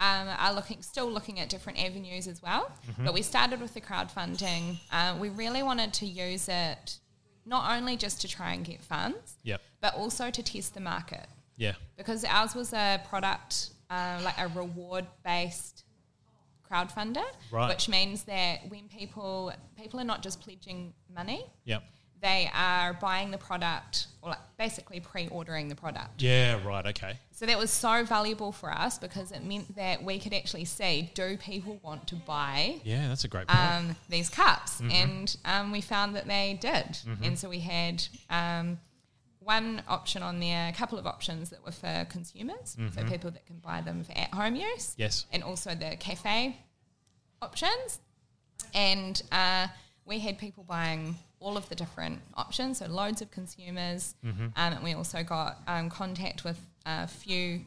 um, 0.00 0.28
are 0.36 0.52
looking, 0.52 0.82
still 0.82 1.08
looking 1.10 1.38
at 1.38 1.48
different 1.48 1.78
avenues 1.78 2.26
as 2.26 2.42
well. 2.42 2.72
But 2.98 3.14
we 3.14 3.22
started 3.22 3.60
with 3.60 3.72
the 3.74 3.80
crowdfunding. 3.80 4.78
Uh, 4.90 5.16
we 5.20 5.28
really 5.28 5.62
wanted 5.62 5.92
to 5.94 6.06
use 6.06 6.48
it 6.48 6.98
not 7.46 7.76
only 7.76 7.96
just 7.96 8.20
to 8.22 8.28
try 8.28 8.52
and 8.52 8.64
get 8.64 8.82
funds, 8.82 9.34
Yep. 9.44 9.60
but 9.80 9.94
also 9.94 10.30
to 10.30 10.42
test 10.42 10.74
the 10.74 10.80
market 10.80 11.26
Yeah. 11.56 11.74
because 11.96 12.24
ours 12.24 12.54
was 12.54 12.72
a 12.72 13.00
product 13.08 13.70
uh, 13.90 14.20
like 14.24 14.38
a 14.38 14.48
reward 14.48 15.06
based 15.24 15.84
crowdfunder, 16.76 17.24
Right. 17.50 17.68
which 17.68 17.88
means 17.88 18.24
that 18.24 18.68
when 18.68 18.88
people 18.88 19.52
people 19.76 20.00
are 20.00 20.04
not 20.04 20.22
just 20.22 20.40
pledging 20.40 20.94
money, 21.14 21.44
Yep. 21.64 21.82
they 22.20 22.48
are 22.54 22.94
buying 22.94 23.30
the 23.32 23.38
product 23.38 24.06
or 24.22 24.30
like 24.30 24.38
basically 24.56 25.00
pre-ordering 25.00 25.68
the 25.68 25.74
product. 25.74 26.22
Yeah. 26.22 26.62
Right. 26.64 26.86
Okay. 26.86 27.18
So 27.32 27.46
that 27.46 27.58
was 27.58 27.70
so 27.72 28.04
valuable 28.04 28.52
for 28.52 28.70
us 28.70 28.98
because 28.98 29.32
it 29.32 29.42
meant 29.42 29.74
that 29.74 30.04
we 30.04 30.20
could 30.20 30.32
actually 30.32 30.64
see 30.64 31.10
do 31.14 31.36
people 31.36 31.80
want 31.82 32.06
to 32.08 32.14
buy 32.14 32.80
Yeah, 32.84 33.08
that's 33.08 33.24
a 33.24 33.28
great 33.28 33.48
point. 33.48 33.60
um, 33.60 33.96
these 34.08 34.28
cups, 34.28 34.80
and 34.80 35.36
um, 35.44 35.72
we 35.72 35.80
found 35.80 36.14
that 36.16 36.26
they 36.28 36.56
did. 36.60 36.98
And 37.22 37.36
so 37.38 37.48
we 37.48 37.58
had 37.60 38.04
um, 38.30 38.78
one 39.44 39.82
option 39.88 40.22
on 40.22 40.40
there, 40.40 40.68
a 40.68 40.72
couple 40.72 40.98
of 40.98 41.06
options 41.06 41.50
that 41.50 41.64
were 41.64 41.72
for 41.72 42.06
consumers, 42.10 42.76
so 42.94 43.04
people 43.04 43.30
that 43.30 43.44
can 43.46 43.56
buy 43.58 43.80
them 43.80 44.04
for 44.04 44.12
at-home 44.16 44.56
use, 44.56 44.94
yes. 44.96 45.26
and 45.32 45.42
also 45.42 45.74
the 45.74 45.96
cafe 45.98 46.56
options. 47.40 48.00
And 48.74 49.20
uh, 49.32 49.66
we 50.04 50.18
had 50.20 50.38
people 50.38 50.64
buying 50.64 51.16
all 51.40 51.56
of 51.56 51.68
the 51.68 51.74
different 51.74 52.20
options, 52.34 52.78
so 52.78 52.86
loads 52.86 53.20
of 53.22 53.30
consumers. 53.30 54.14
Um, 54.56 54.72
and 54.74 54.82
we 54.84 54.94
also 54.94 55.22
got 55.24 55.58
um, 55.66 55.90
contact 55.90 56.44
with 56.44 56.58
a 56.86 57.06
few 57.08 57.60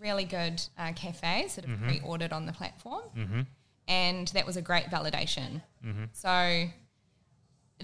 really 0.00 0.24
good 0.24 0.62
uh, 0.78 0.92
cafes 0.94 1.54
that 1.56 1.64
have 1.64 1.80
pre-ordered 1.82 2.32
on 2.32 2.46
the 2.46 2.52
platform, 2.52 3.02
and 3.86 4.28
that 4.28 4.46
was 4.46 4.56
a 4.56 4.62
great 4.62 4.86
validation. 4.86 5.60
So 6.12 6.66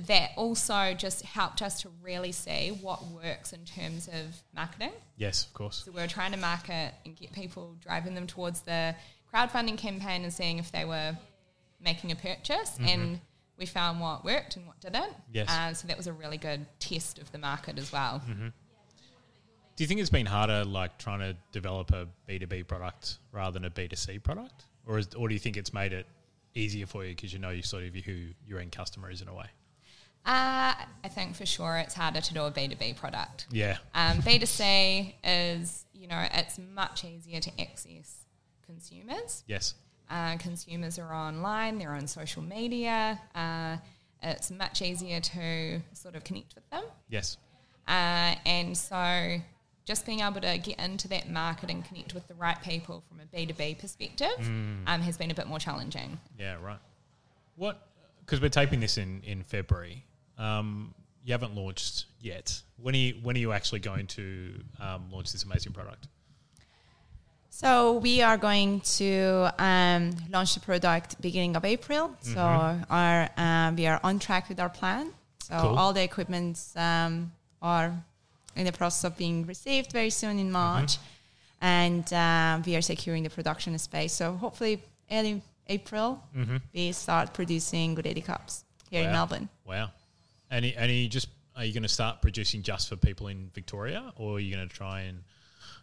that 0.07 0.31
also 0.37 0.95
just 0.95 1.23
helped 1.23 1.61
us 1.62 1.83
to 1.83 1.88
really 2.02 2.33
see 2.33 2.78
what 2.81 3.05
works 3.07 3.52
in 3.52 3.64
terms 3.64 4.09
of 4.09 4.43
marketing. 4.55 4.93
Yes. 5.17 5.47
Of 5.47 5.55
course. 5.55 5.83
So 5.85 5.93
we 5.93 6.00
were 6.00 6.07
trying 6.07 6.33
to 6.33 6.38
market 6.38 6.93
and 7.05 7.17
get 7.17 7.33
people 7.33 7.76
driving 7.81 8.14
them 8.14 8.26
towards 8.26 8.61
the 8.61 8.95
crowdfunding 9.33 9.76
campaign 9.76 10.23
and 10.23 10.33
seeing 10.33 10.59
if 10.59 10.71
they 10.73 10.85
were 10.85 11.17
making 11.81 12.12
a 12.12 12.17
purchase. 12.17 12.78
And 12.81 13.21
we 13.59 13.67
found 13.67 14.00
what 14.00 14.25
worked 14.25 14.57
and 14.57 14.67
what 14.67 14.81
didn't. 14.81 15.12
Yes. 15.33 15.50
Uh, 15.50 15.75
so 15.75 15.88
that 15.88 15.97
was 15.97 16.07
a 16.07 16.12
really 16.12 16.38
good 16.38 16.67
test 16.78 17.19
of 17.19 17.31
the 17.33 17.38
market 17.38 17.78
as 17.78 17.93
well. 17.93 18.23
Do 18.26 19.85
you 19.85 19.87
think 19.87 20.00
it's 20.00 20.11
been 20.11 20.26
harder, 20.26 20.64
like 20.64 20.99
trying 20.99 21.21
to 21.21 21.37
develop 21.52 21.93
a 21.93 22.09
B 22.26 22.38
two 22.38 22.47
B 22.47 22.62
product 22.64 23.19
rather 23.31 23.52
than 23.52 23.64
a 23.64 23.71
B 23.71 23.87
two 23.87 23.97
C 23.97 24.19
product, 24.19 24.64
or 24.87 24.99
is, 24.99 25.14
or 25.14 25.28
do 25.28 25.35
you 25.35 25.38
think 25.38 25.57
it's 25.57 25.73
made 25.73 25.93
it 25.93 26.07
easier 26.55 26.87
for 26.87 27.05
you 27.05 27.14
because 27.14 27.33
you 27.33 27.38
know 27.38 27.50
you 27.50 27.62
sort 27.62 27.85
of 27.85 27.95
who 27.95 28.28
your 28.45 28.59
end 28.59 28.73
customer 28.73 29.09
is 29.11 29.23
in 29.23 29.28
a 29.28 29.35
way? 29.35 29.47
Uh, 30.28 30.75
I 31.04 31.08
think 31.08 31.37
for 31.37 31.47
sure 31.47 31.78
it's 31.78 31.94
harder 31.94 32.20
to 32.20 32.35
do 32.35 32.42
a 32.42 32.50
B2B 32.50 32.97
product. 32.97 33.47
Yeah. 33.50 33.78
Um, 33.94 34.18
B2C 34.18 35.14
is, 35.25 35.87
you 35.94 36.06
know, 36.06 36.23
it's 36.35 36.58
much 36.58 37.02
easier 37.02 37.40
to 37.40 37.50
access 37.58 38.26
consumers. 38.66 39.42
Yes. 39.47 39.73
Uh, 40.11 40.37
consumers 40.37 40.99
are 40.99 41.14
online, 41.14 41.78
they're 41.78 41.94
on 41.94 42.06
social 42.06 42.42
media. 42.42 43.18
Uh, 43.35 43.78
it's 44.23 44.50
much 44.50 44.82
easier 44.82 45.18
to 45.20 45.80
sort 45.94 46.14
of 46.14 46.25
connect 46.25 46.54
with 46.54 46.68
them. 46.68 46.85
Yes. 47.08 47.38
Uh, 47.87 48.35
and 48.44 48.76
so 48.76 49.38
just 49.87 50.04
being 50.04 50.20
able 50.20 50.42
to 50.42 50.58
get 50.58 50.78
into 50.78 51.08
that 51.08 51.30
market 51.30 51.70
and 51.70 51.82
connect 51.87 52.12
with 52.12 52.28
the 52.28 52.35
right 52.35 52.61
people 52.61 53.02
from 53.08 53.20
a 53.20 53.25
B2B 53.35 53.78
perspective 53.78 54.38
um, 54.38 55.00
has 55.00 55.16
been 55.16 55.30
a 55.30 55.35
bit 55.35 55.47
more 55.47 55.58
challenging. 55.58 56.20
Yeah. 56.38 56.56
Right. 56.62 56.80
What? 57.56 57.88
Because 58.20 58.42
we're 58.42 58.50
taping 58.50 58.80
this 58.80 58.99
in 58.99 59.23
in 59.25 59.42
February. 59.42 60.04
Um, 60.38 60.95
you 61.25 61.33
haven't 61.33 61.54
launched 61.54 62.07
yet. 62.21 62.62
When 62.80 62.95
are 62.95 62.99
you, 62.99 63.14
when 63.23 63.37
are 63.37 63.40
you 63.40 63.52
actually 63.52 63.80
going 63.80 64.07
to 64.09 64.54
um, 64.80 65.04
launch 65.12 65.33
this 65.33 65.45
amazing 65.45 65.73
product? 65.73 66.07
So 67.50 67.95
we 67.95 68.23
are 68.23 68.38
going 68.38 68.80
to 68.99 69.52
um, 69.59 70.12
launch 70.30 70.54
the 70.54 70.61
product 70.61 71.21
beginning 71.21 71.57
of 71.57 71.64
April. 71.64 72.14
So 72.21 72.38
our 72.38 73.28
um, 73.37 73.75
we 73.75 73.87
are 73.88 73.99
on 74.04 74.21
track 74.21 74.49
with 74.49 74.61
our 74.61 74.68
plan. 74.68 75.11
So 75.40 75.59
Cool. 75.61 75.78
all 75.78 75.92
the 75.92 76.02
equipments 76.02 76.76
um, 76.76 77.33
are 77.61 77.92
in 78.54 78.64
the 78.64 78.73
process 78.73 79.04
of 79.04 79.16
being 79.16 79.45
received 79.47 79.92
very 79.92 80.11
soon 80.11 80.38
in 80.38 80.52
March, 80.52 80.99
and 81.61 82.11
um, 82.12 82.62
we 82.64 82.76
are 82.76 82.83
securing 82.83 83.25
the 83.25 83.30
production 83.30 83.76
space. 83.78 84.12
So 84.12 84.35
hopefully 84.35 84.80
early 85.11 85.42
April 85.68 86.23
we 86.73 86.92
start 86.92 87.35
producing 87.35 87.95
Good-Edi 87.97 88.21
cups 88.21 88.64
here 88.90 89.02
in 89.02 89.11
Melbourne. 89.11 89.49
Wow. 89.66 89.90
And 90.50 90.64
and 90.64 90.90
you 90.90 91.09
just 91.09 91.28
are 91.57 91.64
you 91.64 91.73
going 91.73 91.83
to 91.83 91.88
start 91.88 92.23
producing 92.23 92.62
just 92.62 92.88
for 92.88 92.97
people 92.97 93.26
in 93.28 93.50
Victoria, 93.55 94.12
or 94.17 94.37
are 94.37 94.40
you 94.40 94.55
going 94.55 94.69
to 94.69 94.75
try 94.75 95.00
and 95.00 95.25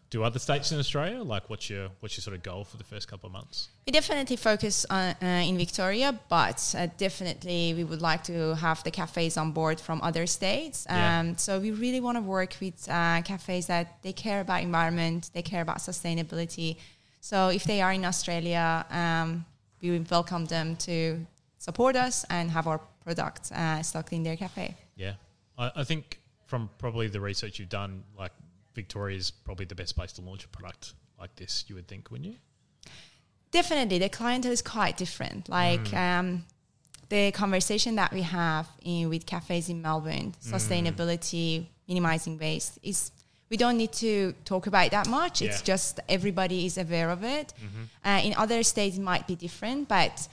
do 0.10 0.24
other 0.24 0.40
states 0.40 0.72
in 0.72 0.80
Australia? 0.80 1.22
Like, 1.22 1.50
what's 1.50 1.70
your 1.70 1.90
what's 2.00 2.16
your 2.16 2.22
sort 2.22 2.36
of 2.36 2.44
goal 2.44 2.64
for 2.64 2.78
the 2.78 2.84
first 2.84 3.08
couple 3.08 3.28
of 3.28 3.34
months? 3.34 3.70
We 3.86 3.92
definitely 3.92 4.38
focus 4.38 4.86
on 4.90 5.16
uh, 5.22 5.50
in 5.50 5.58
Victoria, 5.58 6.18
but 6.30 6.76
uh, 6.78 6.88
definitely 6.98 7.74
we 7.74 7.84
would 7.84 8.02
like 8.02 8.24
to 8.26 8.56
have 8.56 8.84
the 8.84 8.92
cafes 8.92 9.38
on 9.38 9.52
board 9.52 9.80
from 9.80 10.02
other 10.02 10.26
states. 10.28 10.86
Um, 10.90 10.96
Yeah. 10.96 11.36
So 11.36 11.60
we 11.60 11.72
really 11.72 12.00
want 12.00 12.18
to 12.18 12.22
work 12.22 12.56
with 12.62 12.88
uh, 12.90 13.22
cafes 13.24 13.66
that 13.68 14.02
they 14.02 14.14
care 14.14 14.42
about 14.42 14.62
environment, 14.64 15.32
they 15.34 15.42
care 15.42 15.62
about 15.62 15.78
sustainability. 15.78 16.78
So 17.20 17.50
if 17.50 17.64
they 17.64 17.82
are 17.82 17.94
in 17.94 18.06
Australia, 18.06 18.86
um, 18.92 19.46
we 19.82 19.92
would 19.92 20.10
welcome 20.10 20.46
them 20.46 20.76
to 20.76 21.26
support 21.58 21.96
us 21.96 22.26
and 22.30 22.52
have 22.52 22.68
our 22.68 22.80
product 23.06 23.52
uh, 23.52 23.82
stocked 23.82 24.12
in 24.12 24.24
their 24.24 24.36
cafe. 24.36 24.76
Yeah, 24.98 25.14
I, 25.58 25.72
I 25.78 25.84
think 25.86 26.20
from 26.48 26.70
probably 26.78 27.08
the 27.08 27.22
research 27.22 27.60
you've 27.60 27.70
done, 27.70 28.04
like 28.18 28.34
Victoria 28.74 29.18
is 29.18 29.32
probably 29.32 29.66
the 29.66 29.76
best 29.76 29.96
place 29.96 30.12
to 30.14 30.22
launch 30.22 30.44
a 30.44 30.50
product 30.50 30.94
like 31.18 31.34
this. 31.38 31.64
You 31.68 31.76
would 31.76 31.88
think, 31.88 32.12
wouldn't 32.12 32.30
you? 32.30 32.36
Definitely, 33.52 34.00
the 34.00 34.10
clientele 34.10 34.52
is 34.52 34.62
quite 34.62 34.98
different. 34.98 35.48
Like 35.48 35.94
um, 35.94 36.44
the 37.10 37.32
conversation 37.32 37.96
that 37.96 38.12
we 38.12 38.24
have 38.24 38.68
in 38.84 39.08
with 39.10 39.26
cafes 39.26 39.70
in 39.70 39.82
Melbourne, 39.82 40.34
sustainability, 40.44 41.68
minimizing 41.88 42.38
waste 42.38 42.80
is 42.84 43.12
we 43.50 43.58
don't 43.58 43.78
need 43.78 43.94
to 43.94 44.34
talk 44.44 44.68
about 44.68 44.88
it 44.88 44.92
that 44.92 45.08
much. 45.08 45.42
It's 45.42 45.62
just 45.62 46.00
everybody 46.10 46.66
is 46.66 46.78
aware 46.78 47.10
of 47.12 47.24
it. 47.24 47.54
Uh, 48.04 48.22
in 48.24 48.34
other 48.36 48.64
states, 48.64 48.98
it 48.98 49.02
might 49.02 49.26
be 49.28 49.36
different, 49.36 49.88
but 49.88 50.28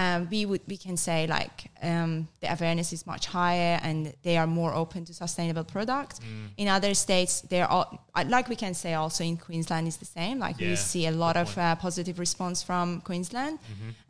um, 0.00 0.28
we 0.30 0.40
would 0.50 0.60
we 0.72 0.76
can 0.86 0.96
say 0.96 1.26
like 1.38 1.56
um, 1.82 2.28
the 2.42 2.48
awareness 2.56 2.92
is 2.92 3.02
much 3.12 3.24
higher 3.38 3.74
and 3.86 3.98
they 4.22 4.36
are 4.40 4.46
more 4.46 4.72
open 4.82 5.04
to 5.04 5.12
sustainable 5.24 5.64
products. 5.64 6.20
In 6.56 6.66
other 6.76 6.94
states, 6.94 7.32
they're 7.50 7.70
all 7.74 7.86
uh, 8.14 8.24
like 8.28 8.46
we 8.48 8.56
can 8.64 8.74
say 8.74 8.92
also 8.94 9.24
in 9.24 9.36
Queensland 9.36 9.86
is 9.88 9.96
the 9.96 10.10
same. 10.18 10.36
Like 10.46 10.56
Yeah, 10.60 10.68
we 10.70 10.76
see 10.76 11.06
a 11.06 11.10
lot 11.24 11.36
of 11.36 11.48
uh, 11.58 11.74
positive 11.86 12.16
response 12.26 12.62
from 12.68 13.00
Queensland. 13.08 13.58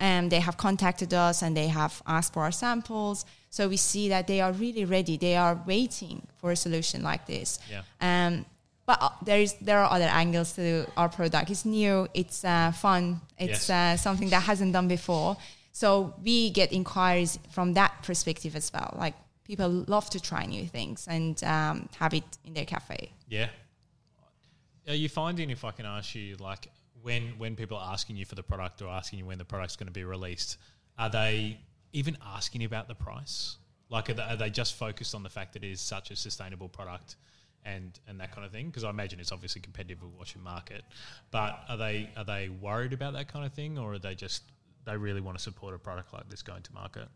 Um, 0.06 0.28
they 0.28 0.40
have 0.48 0.56
contacted 0.56 1.10
us 1.14 1.42
and 1.42 1.56
they 1.56 1.68
have 1.68 1.94
asked 2.06 2.32
for 2.34 2.42
our 2.42 2.52
samples. 2.52 3.24
So 3.50 3.60
we 3.68 3.76
see 3.78 4.08
that 4.10 4.26
they 4.26 4.40
are 4.44 4.52
really 4.64 4.84
ready. 4.84 5.16
They 5.16 5.36
are 5.36 5.54
waiting 5.66 6.18
for 6.40 6.50
a 6.50 6.56
solution 6.56 7.02
like 7.02 7.24
this. 7.26 7.58
Yeah. 7.70 7.82
Um, 8.08 8.44
but 8.88 8.98
uh, 9.02 9.10
there 9.28 9.40
is 9.46 9.52
there 9.68 9.78
are 9.82 9.90
other 9.96 10.10
angles 10.22 10.52
to 10.54 10.64
our 10.96 11.08
product. 11.08 11.50
It's 11.50 11.64
new. 11.64 12.08
It's 12.14 12.44
uh, 12.44 12.72
fun. 12.72 13.20
It's 13.38 13.68
Yes. 13.68 13.70
uh, 13.70 13.96
something 14.06 14.30
that 14.30 14.42
hasn't 14.50 14.72
done 14.72 14.88
before. 14.88 15.36
So 15.78 16.12
we 16.24 16.50
get 16.50 16.72
inquiries 16.72 17.38
from 17.50 17.74
that 17.74 18.02
perspective 18.02 18.56
as 18.56 18.72
well. 18.74 18.96
Like 18.98 19.14
people 19.44 19.84
love 19.86 20.10
to 20.10 20.18
try 20.18 20.44
new 20.44 20.66
things 20.66 21.06
and 21.06 21.42
um, 21.44 21.88
have 22.00 22.14
it 22.14 22.24
in 22.44 22.52
their 22.54 22.64
cafe. 22.64 23.12
Yeah. 23.28 23.48
Are 24.88 24.96
you 24.96 25.08
finding, 25.08 25.50
if 25.50 25.64
I 25.64 25.70
can 25.70 25.86
ask 25.86 26.16
you, 26.16 26.34
like 26.40 26.66
when 27.00 27.22
when 27.38 27.54
people 27.54 27.76
are 27.76 27.92
asking 27.92 28.16
you 28.16 28.24
for 28.24 28.34
the 28.34 28.42
product 28.42 28.82
or 28.82 28.88
asking 28.88 29.20
you 29.20 29.26
when 29.26 29.38
the 29.38 29.44
product's 29.44 29.76
going 29.76 29.86
to 29.86 29.92
be 29.92 30.02
released, 30.02 30.56
are 30.98 31.10
they 31.10 31.60
even 31.92 32.18
asking 32.26 32.64
about 32.64 32.88
the 32.88 32.96
price? 32.96 33.56
Like, 33.88 34.10
are 34.10 34.14
they, 34.14 34.22
are 34.22 34.36
they 34.36 34.50
just 34.50 34.74
focused 34.74 35.14
on 35.14 35.22
the 35.22 35.30
fact 35.30 35.52
that 35.52 35.62
it 35.62 35.70
is 35.70 35.80
such 35.80 36.10
a 36.10 36.16
sustainable 36.16 36.68
product 36.68 37.14
and 37.64 38.00
and 38.08 38.18
that 38.18 38.32
kind 38.34 38.44
of 38.44 38.50
thing? 38.50 38.66
Because 38.66 38.82
I 38.82 38.90
imagine 38.90 39.20
it's 39.20 39.30
obviously 39.30 39.60
competitive 39.60 40.02
with 40.02 40.12
what's 40.16 40.34
your 40.34 40.42
market, 40.42 40.82
but 41.30 41.60
are 41.68 41.76
they 41.76 42.10
are 42.16 42.24
they 42.24 42.48
worried 42.48 42.92
about 42.92 43.12
that 43.12 43.28
kind 43.32 43.46
of 43.46 43.52
thing, 43.52 43.78
or 43.78 43.92
are 43.92 44.00
they 44.00 44.16
just 44.16 44.42
they 44.88 44.96
really 44.96 45.20
want 45.20 45.36
to 45.38 45.42
support 45.42 45.74
a 45.74 45.78
product 45.78 46.12
like 46.12 46.28
this 46.28 46.42
going 46.42 46.62
to 46.62 46.72
market? 46.72 47.08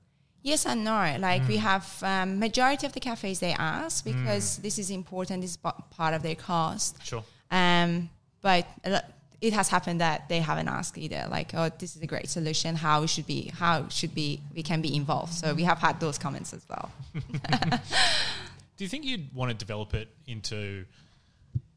Yes 0.42 0.66
and 0.66 0.84
no. 0.84 1.16
Like 1.20 1.42
Mm. 1.42 1.48
we 1.48 1.56
have 1.58 1.86
um, 2.02 2.38
majority 2.38 2.86
of 2.86 2.92
the 2.92 3.00
cafes 3.00 3.38
they 3.38 3.52
ask 3.52 4.04
because 4.04 4.58
this 4.58 4.76
is 4.78 4.90
important. 4.90 5.42
This 5.42 5.52
is 5.52 5.56
pa- 5.56 5.76
part 5.90 6.14
of 6.14 6.22
their 6.22 6.34
cost. 6.34 6.96
Sure. 7.04 7.24
Um, 7.50 8.10
but 8.40 8.66
it 9.40 9.52
has 9.52 9.68
happened 9.68 10.00
that 10.00 10.28
they 10.28 10.40
haven't 10.40 10.68
asked 10.68 10.98
either. 10.98 11.26
Like, 11.30 11.54
oh, 11.54 11.70
this 11.78 11.94
is 11.96 12.02
a 12.02 12.06
great 12.06 12.28
solution. 12.28 12.74
How 12.76 13.00
we 13.02 13.06
should 13.06 13.26
be? 13.26 13.52
How 13.62 13.88
should 13.88 14.14
be? 14.14 14.40
We 14.54 14.62
can 14.64 14.80
be 14.82 14.94
involved. 14.96 15.32
So 15.32 15.54
we 15.54 15.62
have 15.64 15.78
had 15.78 16.00
those 16.00 16.18
comments 16.18 16.52
as 16.52 16.64
well. 16.68 16.90
Do 18.76 18.84
you 18.84 18.88
think 18.88 19.04
you'd 19.04 19.32
want 19.34 19.50
to 19.50 19.56
develop 19.56 19.94
it 19.94 20.08
into 20.26 20.84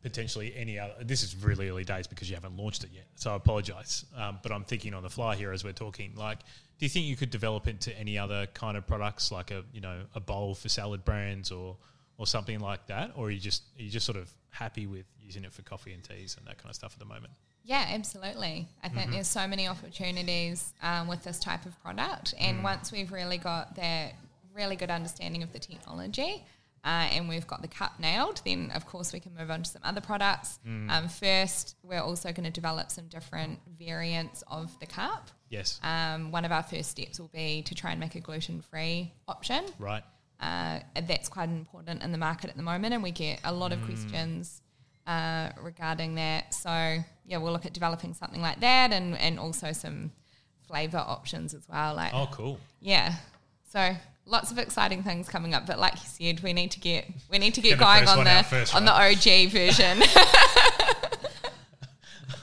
potentially 0.05 0.53
any 0.55 0.77
other? 0.77 0.93
This 1.01 1.23
is 1.23 1.35
really 1.35 1.67
early 1.67 1.83
days 1.83 2.05
because 2.05 2.29
you 2.29 2.35
haven't 2.35 2.55
launched 2.55 2.83
it 2.83 2.91
yet, 2.93 3.07
so 3.15 3.33
I 3.33 3.35
apologise. 3.35 4.05
Um, 4.15 4.37
but 4.43 4.51
I'm 4.51 4.63
thinking 4.63 4.93
on 4.93 5.01
the 5.01 5.09
fly 5.09 5.35
here 5.35 5.51
as 5.51 5.63
we're 5.63 5.73
talking. 5.73 6.13
Like, 6.15 6.37
do 6.77 6.85
you 6.85 6.89
think 6.89 7.07
you 7.07 7.15
could 7.15 7.31
develop 7.31 7.67
it 7.67 7.71
into 7.71 7.99
any 7.99 8.15
other 8.15 8.45
kind 8.53 8.77
of 8.77 8.85
products, 8.85 9.31
like 9.31 9.49
a 9.49 9.63
you 9.73 9.81
know 9.81 10.01
a 10.13 10.19
bowl 10.19 10.53
for 10.53 10.69
salad 10.69 11.03
brands 11.03 11.51
or 11.51 11.75
or 12.19 12.27
something 12.27 12.59
like 12.59 12.85
that, 12.85 13.13
or 13.15 13.27
are 13.27 13.31
you 13.31 13.39
just 13.39 13.63
are 13.79 13.81
you 13.81 13.89
just 13.89 14.05
sort 14.05 14.17
of 14.19 14.31
happy 14.51 14.85
with 14.85 15.05
using 15.19 15.43
it 15.43 15.51
for 15.51 15.63
coffee 15.63 15.91
and 15.91 16.03
teas 16.03 16.35
and 16.37 16.45
that 16.45 16.59
kind 16.59 16.69
of 16.69 16.75
stuff 16.75 16.93
at 16.93 16.99
the 16.99 17.05
moment? 17.05 17.33
Yeah, 17.63 17.83
absolutely. 17.89 18.67
I 18.83 18.89
think 18.89 19.09
there's 19.09 19.27
so 19.27 19.47
many 19.47 19.67
opportunities 19.67 20.71
um, 20.83 21.07
with 21.07 21.23
this 21.23 21.39
type 21.39 21.65
of 21.65 21.81
product, 21.81 22.35
and 22.39 22.63
once 22.63 22.91
we've 22.91 23.11
really 23.11 23.39
got 23.39 23.75
that 23.77 24.13
really 24.53 24.75
good 24.75 24.89
understanding 24.89 25.43
of 25.43 25.51
the 25.51 25.59
technology. 25.59 26.43
Uh, 26.85 27.09
and 27.13 27.27
we've 27.27 27.47
got 27.47 27.63
the 27.63 27.67
cup 27.67 27.99
nailed, 27.99 28.41
then 28.45 28.69
of 28.75 28.85
course 28.85 29.11
we 29.11 29.19
can 29.19 29.33
move 29.33 29.49
on 29.49 29.63
to 29.63 29.69
some 29.71 29.81
other 29.83 30.01
products. 30.01 30.59
Um, 30.65 31.09
first, 31.09 31.75
we're 31.81 31.99
also 31.99 32.31
going 32.31 32.43
to 32.43 32.51
develop 32.51 32.91
some 32.91 33.07
different 33.07 33.57
variants 33.79 34.43
of 34.47 34.79
the 34.79 34.85
cup. 34.85 35.31
Yes. 35.49 35.79
Um, 35.81 36.29
one 36.31 36.45
of 36.45 36.51
our 36.51 36.61
first 36.61 36.91
steps 36.91 37.19
will 37.19 37.29
be 37.33 37.63
to 37.63 37.73
try 37.73 37.89
and 37.89 37.99
make 37.99 38.13
a 38.13 38.19
gluten 38.19 38.61
free 38.61 39.11
option. 39.27 39.65
right. 39.79 40.03
Uh, 40.39 40.79
that's 41.07 41.27
quite 41.29 41.49
important 41.49 42.03
in 42.03 42.11
the 42.11 42.17
market 42.17 42.49
at 42.51 42.57
the 42.57 42.61
moment, 42.63 42.93
and 42.93 43.01
we 43.01 43.09
get 43.09 43.39
a 43.45 43.53
lot 43.53 43.71
of 43.71 43.81
questions 43.85 44.61
uh, 45.07 45.49
regarding 45.63 46.15
that. 46.15 46.53
So, 46.53 46.97
yeah, 47.25 47.37
we'll 47.37 47.53
look 47.53 47.65
at 47.65 47.73
developing 47.73 48.13
something 48.13 48.41
like 48.41 48.59
that, 48.59 48.91
and, 48.91 49.17
and 49.17 49.39
also 49.39 49.71
some 49.71 50.11
flavor 50.67 50.97
options 50.97 51.53
as 51.53 51.67
well. 51.69 51.95
Like, 51.95 52.13
Oh, 52.13 52.27
cool. 52.31 52.59
yeah, 52.81 53.15
so 53.71 53.95
lots 54.25 54.51
of 54.51 54.57
exciting 54.57 55.03
things 55.03 55.29
coming 55.29 55.53
up. 55.53 55.65
But 55.65 55.79
like 55.79 55.93
you 55.95 56.07
said, 56.33 56.41
we 56.43 56.53
need 56.53 56.71
to 56.71 56.79
get 56.79 57.05
we 57.29 57.37
need 57.37 57.53
to 57.55 57.61
get, 57.61 57.77
Get 57.77 57.79
going 57.79 58.07
on 58.07 58.23
the 58.25 58.43
first, 58.43 58.75
on 58.75 58.85
the 58.85 58.91
OG 58.91 59.49
version. 59.51 60.01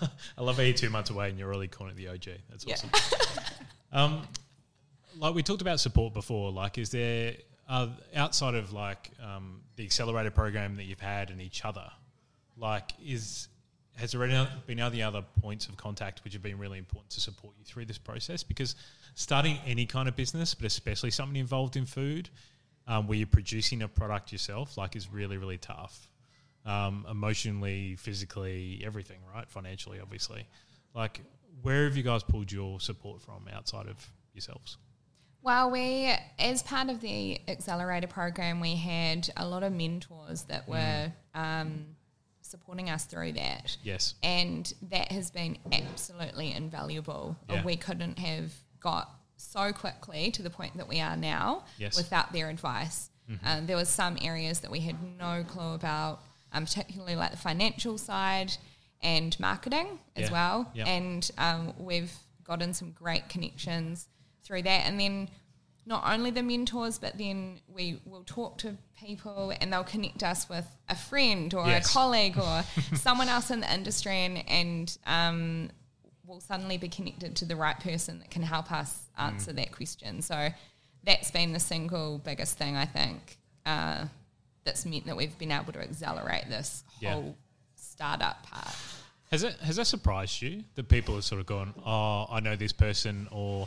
I 0.38 0.42
love 0.42 0.56
how 0.56 0.62
you're 0.62 0.74
two 0.74 0.90
months 0.90 1.10
away 1.10 1.28
and 1.28 1.38
you're 1.38 1.52
already 1.52 1.68
calling 1.68 1.92
it 1.92 1.96
the 1.96 2.08
OG. 2.08 2.38
That's 2.50 2.66
Yeah. 2.66 2.74
awesome. 2.74 2.90
um, 3.92 4.22
like 5.18 5.34
we 5.34 5.42
talked 5.42 5.62
about 5.62 5.80
support 5.80 6.14
before. 6.14 6.50
Like, 6.50 6.78
is 6.78 6.90
there 6.90 7.34
uh, 7.68 7.88
outside 8.14 8.54
of 8.54 8.72
like 8.72 9.10
um, 9.22 9.60
the 9.76 9.84
accelerator 9.84 10.30
program 10.30 10.76
that 10.76 10.84
you've 10.84 11.00
had 11.00 11.30
and 11.30 11.40
each 11.40 11.64
other? 11.64 11.88
Like, 12.56 12.92
is 13.04 13.48
has 13.96 14.12
there 14.12 14.24
any- 14.24 14.50
been 14.66 14.80
any 14.80 15.02
other 15.02 15.22
points 15.40 15.66
of 15.68 15.76
contact 15.76 16.24
which 16.24 16.32
have 16.32 16.42
been 16.42 16.58
really 16.58 16.78
important 16.78 17.10
to 17.10 17.20
support 17.20 17.54
you 17.58 17.64
through 17.64 17.84
this 17.84 17.98
process? 17.98 18.42
Because 18.42 18.74
starting 19.14 19.58
any 19.66 19.86
kind 19.86 20.08
of 20.08 20.16
business, 20.16 20.54
but 20.54 20.66
especially 20.66 21.10
something 21.10 21.36
involved 21.36 21.76
in 21.76 21.86
food, 21.86 22.30
um, 22.86 23.06
where 23.06 23.18
you're 23.18 23.26
producing 23.26 23.82
a 23.82 23.88
product 23.88 24.32
yourself, 24.32 24.76
like, 24.76 24.96
is 24.96 25.08
really 25.10 25.36
really 25.36 25.58
tough 25.58 26.08
um, 26.64 27.04
emotionally, 27.10 27.96
physically, 27.96 28.82
everything, 28.84 29.18
right? 29.34 29.50
Financially, 29.50 29.98
obviously. 30.00 30.46
Like, 30.94 31.20
where 31.62 31.84
have 31.84 31.96
you 31.96 32.02
guys 32.04 32.22
pulled 32.22 32.52
your 32.52 32.80
support 32.80 33.20
from 33.20 33.48
outside 33.52 33.88
of 33.88 34.12
yourselves? 34.32 34.78
Well, 35.42 35.70
we, 35.70 36.14
as 36.38 36.62
part 36.62 36.88
of 36.88 37.00
the 37.00 37.40
accelerator 37.48 38.06
program, 38.06 38.60
we 38.60 38.76
had 38.76 39.28
a 39.36 39.44
lot 39.44 39.64
of 39.64 39.72
mentors 39.72 40.44
that 40.44 40.68
were 40.68 41.12
um, 41.34 41.86
supporting 42.52 42.88
us 42.90 43.04
through 43.06 43.32
that. 43.32 43.76
Yes. 43.82 44.14
And 44.22 44.72
that 44.90 45.10
has 45.10 45.30
been 45.32 45.58
absolutely 45.72 46.52
invaluable. 46.52 47.36
Yeah. 47.50 47.64
We 47.64 47.76
couldn't 47.76 48.18
have 48.20 48.52
got 48.78 49.10
so 49.36 49.72
quickly 49.72 50.30
to 50.32 50.42
the 50.42 50.50
point 50.50 50.76
that 50.76 50.86
we 50.88 51.00
are 51.00 51.16
now 51.16 51.64
Yes. 51.78 51.96
without 51.96 52.32
their 52.32 52.48
advice. 52.48 53.08
Um, 53.44 53.66
there 53.66 53.76
was 53.76 53.88
some 53.88 54.18
areas 54.20 54.60
that 54.60 54.70
we 54.70 54.80
had 54.80 54.96
no 55.18 55.42
clue 55.48 55.72
about, 55.72 56.20
um, 56.52 56.66
particularly 56.66 57.16
like 57.16 57.30
the 57.30 57.38
financial 57.38 57.96
side 57.96 58.52
and 59.00 59.38
marketing 59.40 59.98
as 60.16 60.24
Yeah. 60.28 60.32
well. 60.32 60.70
Yeah. 60.74 60.86
And 60.86 61.30
um, 61.38 61.72
we've 61.78 62.12
gotten 62.44 62.74
some 62.74 62.90
great 62.92 63.30
connections 63.30 64.06
through 64.44 64.62
that. 64.62 64.86
And 64.86 65.00
then 65.00 65.30
not 65.84 66.02
only 66.06 66.30
the 66.30 66.42
mentors, 66.42 66.98
but 66.98 67.18
then 67.18 67.58
we 67.68 68.00
will 68.04 68.22
talk 68.24 68.58
to 68.58 68.76
people 68.98 69.52
and 69.60 69.72
they'll 69.72 69.82
connect 69.84 70.22
us 70.22 70.48
with 70.48 70.64
a 70.88 70.94
friend 70.94 71.52
or 71.54 71.66
Yes. 71.66 71.90
a 71.90 71.92
colleague 71.92 72.38
or 72.38 72.62
someone 72.96 73.28
else 73.28 73.50
in 73.50 73.60
the 73.60 73.72
industry 73.74 74.16
and, 74.16 74.44
and 74.48 74.98
um, 75.06 75.70
we'll 76.24 76.40
suddenly 76.40 76.78
be 76.78 76.88
connected 76.88 77.34
to 77.36 77.44
the 77.44 77.56
right 77.56 77.78
person 77.80 78.20
that 78.20 78.30
can 78.30 78.42
help 78.42 78.70
us 78.70 79.06
answer 79.18 79.52
that 79.52 79.72
question. 79.72 80.22
So 80.22 80.50
that's 81.04 81.30
been 81.32 81.52
the 81.52 81.58
single 81.60 82.18
biggest 82.18 82.56
thing 82.58 82.76
I 82.76 82.86
think 82.86 83.38
uh, 83.66 84.04
that's 84.64 84.86
meant 84.86 85.06
that 85.06 85.16
we've 85.16 85.36
been 85.36 85.50
able 85.50 85.72
to 85.72 85.80
accelerate 85.80 86.48
this 86.48 86.84
Yeah. 87.00 87.14
whole 87.14 87.36
startup 87.74 88.44
part. 88.46 88.74
Has 89.32 89.42
it 89.42 89.54
has 89.60 89.76
that 89.76 89.86
surprised 89.86 90.42
you 90.42 90.62
that 90.76 90.88
people 90.88 91.14
have 91.16 91.24
sort 91.24 91.40
of 91.40 91.46
gone, 91.46 91.74
oh, 91.84 92.26
I 92.30 92.38
know 92.40 92.54
this 92.54 92.72
person, 92.72 93.26
or 93.32 93.66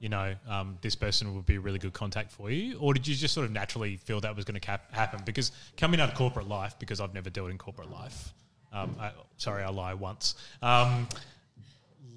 you 0.00 0.08
know, 0.08 0.34
um, 0.48 0.78
this 0.80 0.94
person 0.94 1.34
would 1.34 1.46
be 1.46 1.56
a 1.56 1.60
really 1.60 1.78
good 1.78 1.92
contact 1.92 2.30
for 2.30 2.50
you, 2.50 2.78
or 2.78 2.94
did 2.94 3.06
you 3.06 3.14
just 3.14 3.34
sort 3.34 3.46
of 3.46 3.52
naturally 3.52 3.96
feel 3.96 4.20
that 4.20 4.34
was 4.36 4.44
going 4.44 4.54
to 4.54 4.60
cap- 4.60 4.92
happen? 4.92 5.20
Because 5.24 5.52
coming 5.76 6.00
out 6.00 6.08
of 6.08 6.14
corporate 6.14 6.48
life, 6.48 6.76
because 6.78 7.00
I've 7.00 7.14
never 7.14 7.30
dealt 7.30 7.50
in 7.50 7.58
corporate 7.58 7.90
life, 7.90 8.32
um, 8.72 8.96
I, 9.00 9.12
sorry, 9.38 9.64
I 9.64 9.70
lie 9.70 9.94
once. 9.94 10.34
Um, 10.62 11.08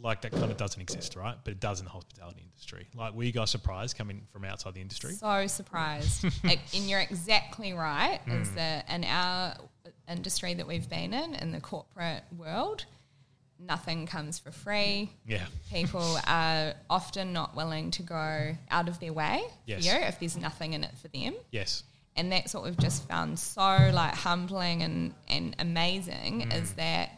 like 0.03 0.21
that 0.21 0.31
kind 0.31 0.51
of 0.51 0.57
doesn't 0.57 0.81
exist, 0.81 1.15
right? 1.15 1.35
But 1.43 1.51
it 1.51 1.59
does 1.59 1.79
in 1.79 1.85
the 1.85 1.91
hospitality 1.91 2.41
industry. 2.41 2.87
Like, 2.95 3.13
were 3.13 3.23
you 3.23 3.31
guys 3.31 3.51
surprised 3.51 3.97
coming 3.97 4.21
from 4.31 4.45
outside 4.45 4.73
the 4.73 4.81
industry? 4.81 5.13
So 5.13 5.47
surprised. 5.47 6.25
and 6.43 6.59
you're 6.73 7.01
exactly 7.01 7.73
right. 7.73 8.19
Hmm. 8.25 8.41
Is 8.41 8.51
that 8.51 8.89
in 8.89 9.03
our 9.03 9.55
industry 10.09 10.53
that 10.55 10.67
we've 10.67 10.89
been 10.89 11.13
in, 11.13 11.35
in 11.35 11.51
the 11.51 11.61
corporate 11.61 12.23
world, 12.35 12.85
nothing 13.65 14.07
comes 14.07 14.39
for 14.39 14.51
free. 14.51 15.09
Yeah, 15.25 15.45
People 15.71 16.17
are 16.27 16.73
often 16.89 17.31
not 17.33 17.55
willing 17.55 17.91
to 17.91 18.03
go 18.03 18.55
out 18.69 18.87
of 18.89 18.99
their 18.99 19.13
way 19.13 19.41
Yes. 19.65 19.85
for 19.87 19.93
you 19.93 20.01
if 20.01 20.19
there's 20.19 20.37
nothing 20.37 20.73
in 20.73 20.83
it 20.83 20.97
for 21.01 21.07
them. 21.09 21.33
yes, 21.51 21.83
And 22.15 22.31
that's 22.31 22.53
what 22.53 22.63
we've 22.63 22.77
just 22.77 23.07
found 23.07 23.39
so 23.39 23.61
like 23.93 24.13
humbling 24.15 24.83
and, 24.83 25.13
and 25.29 25.55
amazing 25.59 26.47
Mm. 26.49 26.61
is 26.61 26.73
that 26.73 27.11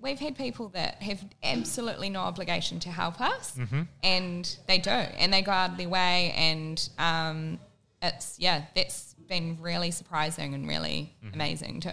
we've 0.00 0.18
had 0.18 0.36
people 0.36 0.68
that 0.70 1.02
have 1.02 1.22
absolutely 1.42 2.08
no 2.10 2.20
obligation 2.20 2.80
to 2.80 2.90
help 2.90 3.20
us 3.20 3.56
Mm-hmm. 3.56 3.82
and 4.02 4.56
they 4.66 4.78
do 4.78 4.90
and 4.90 5.32
they 5.32 5.42
go 5.42 5.52
out 5.52 5.70
of 5.72 5.76
their 5.76 5.88
way 5.88 6.32
and 6.36 6.88
um, 6.98 7.58
it's 8.02 8.38
yeah 8.38 8.62
that's 8.74 9.14
been 9.28 9.58
really 9.60 9.90
surprising 9.90 10.54
and 10.54 10.66
really 10.66 11.14
Mm-hmm. 11.24 11.34
amazing 11.34 11.80
too 11.80 11.90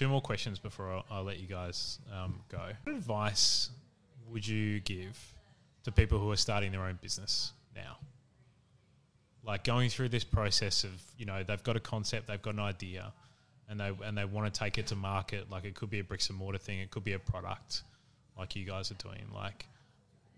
Two 0.00 0.08
more 0.08 0.22
questions 0.22 0.58
before 0.58 0.90
I'll, 0.90 1.04
I'll 1.10 1.24
let 1.24 1.40
you 1.40 1.46
guys 1.46 1.98
um, 2.10 2.40
go. 2.48 2.70
What 2.84 2.96
advice 2.96 3.68
would 4.30 4.48
you 4.48 4.80
give 4.80 5.34
to 5.84 5.92
people 5.92 6.18
who 6.18 6.30
are 6.30 6.38
starting 6.38 6.72
their 6.72 6.84
own 6.84 6.98
business 7.02 7.52
now? 7.76 7.98
Like 9.44 9.62
going 9.62 9.90
through 9.90 10.08
this 10.08 10.24
process 10.24 10.84
of, 10.84 10.92
you 11.18 11.26
know, 11.26 11.42
they've 11.42 11.62
got 11.62 11.76
a 11.76 11.80
concept, 11.80 12.28
they've 12.28 12.40
got 12.40 12.54
an 12.54 12.60
idea, 12.60 13.12
and 13.68 13.78
they 13.78 13.92
and 14.02 14.16
they 14.16 14.24
want 14.24 14.50
to 14.50 14.58
take 14.58 14.78
it 14.78 14.86
to 14.86 14.96
market. 14.96 15.50
Like 15.50 15.66
it 15.66 15.74
could 15.74 15.90
be 15.90 15.98
a 15.98 16.04
bricks 16.04 16.30
and 16.30 16.38
mortar 16.38 16.56
thing, 16.56 16.78
it 16.78 16.90
could 16.90 17.04
be 17.04 17.12
a 17.12 17.18
product, 17.18 17.82
like 18.38 18.56
you 18.56 18.64
guys 18.64 18.90
are 18.90 18.94
doing. 18.94 19.26
Like, 19.34 19.66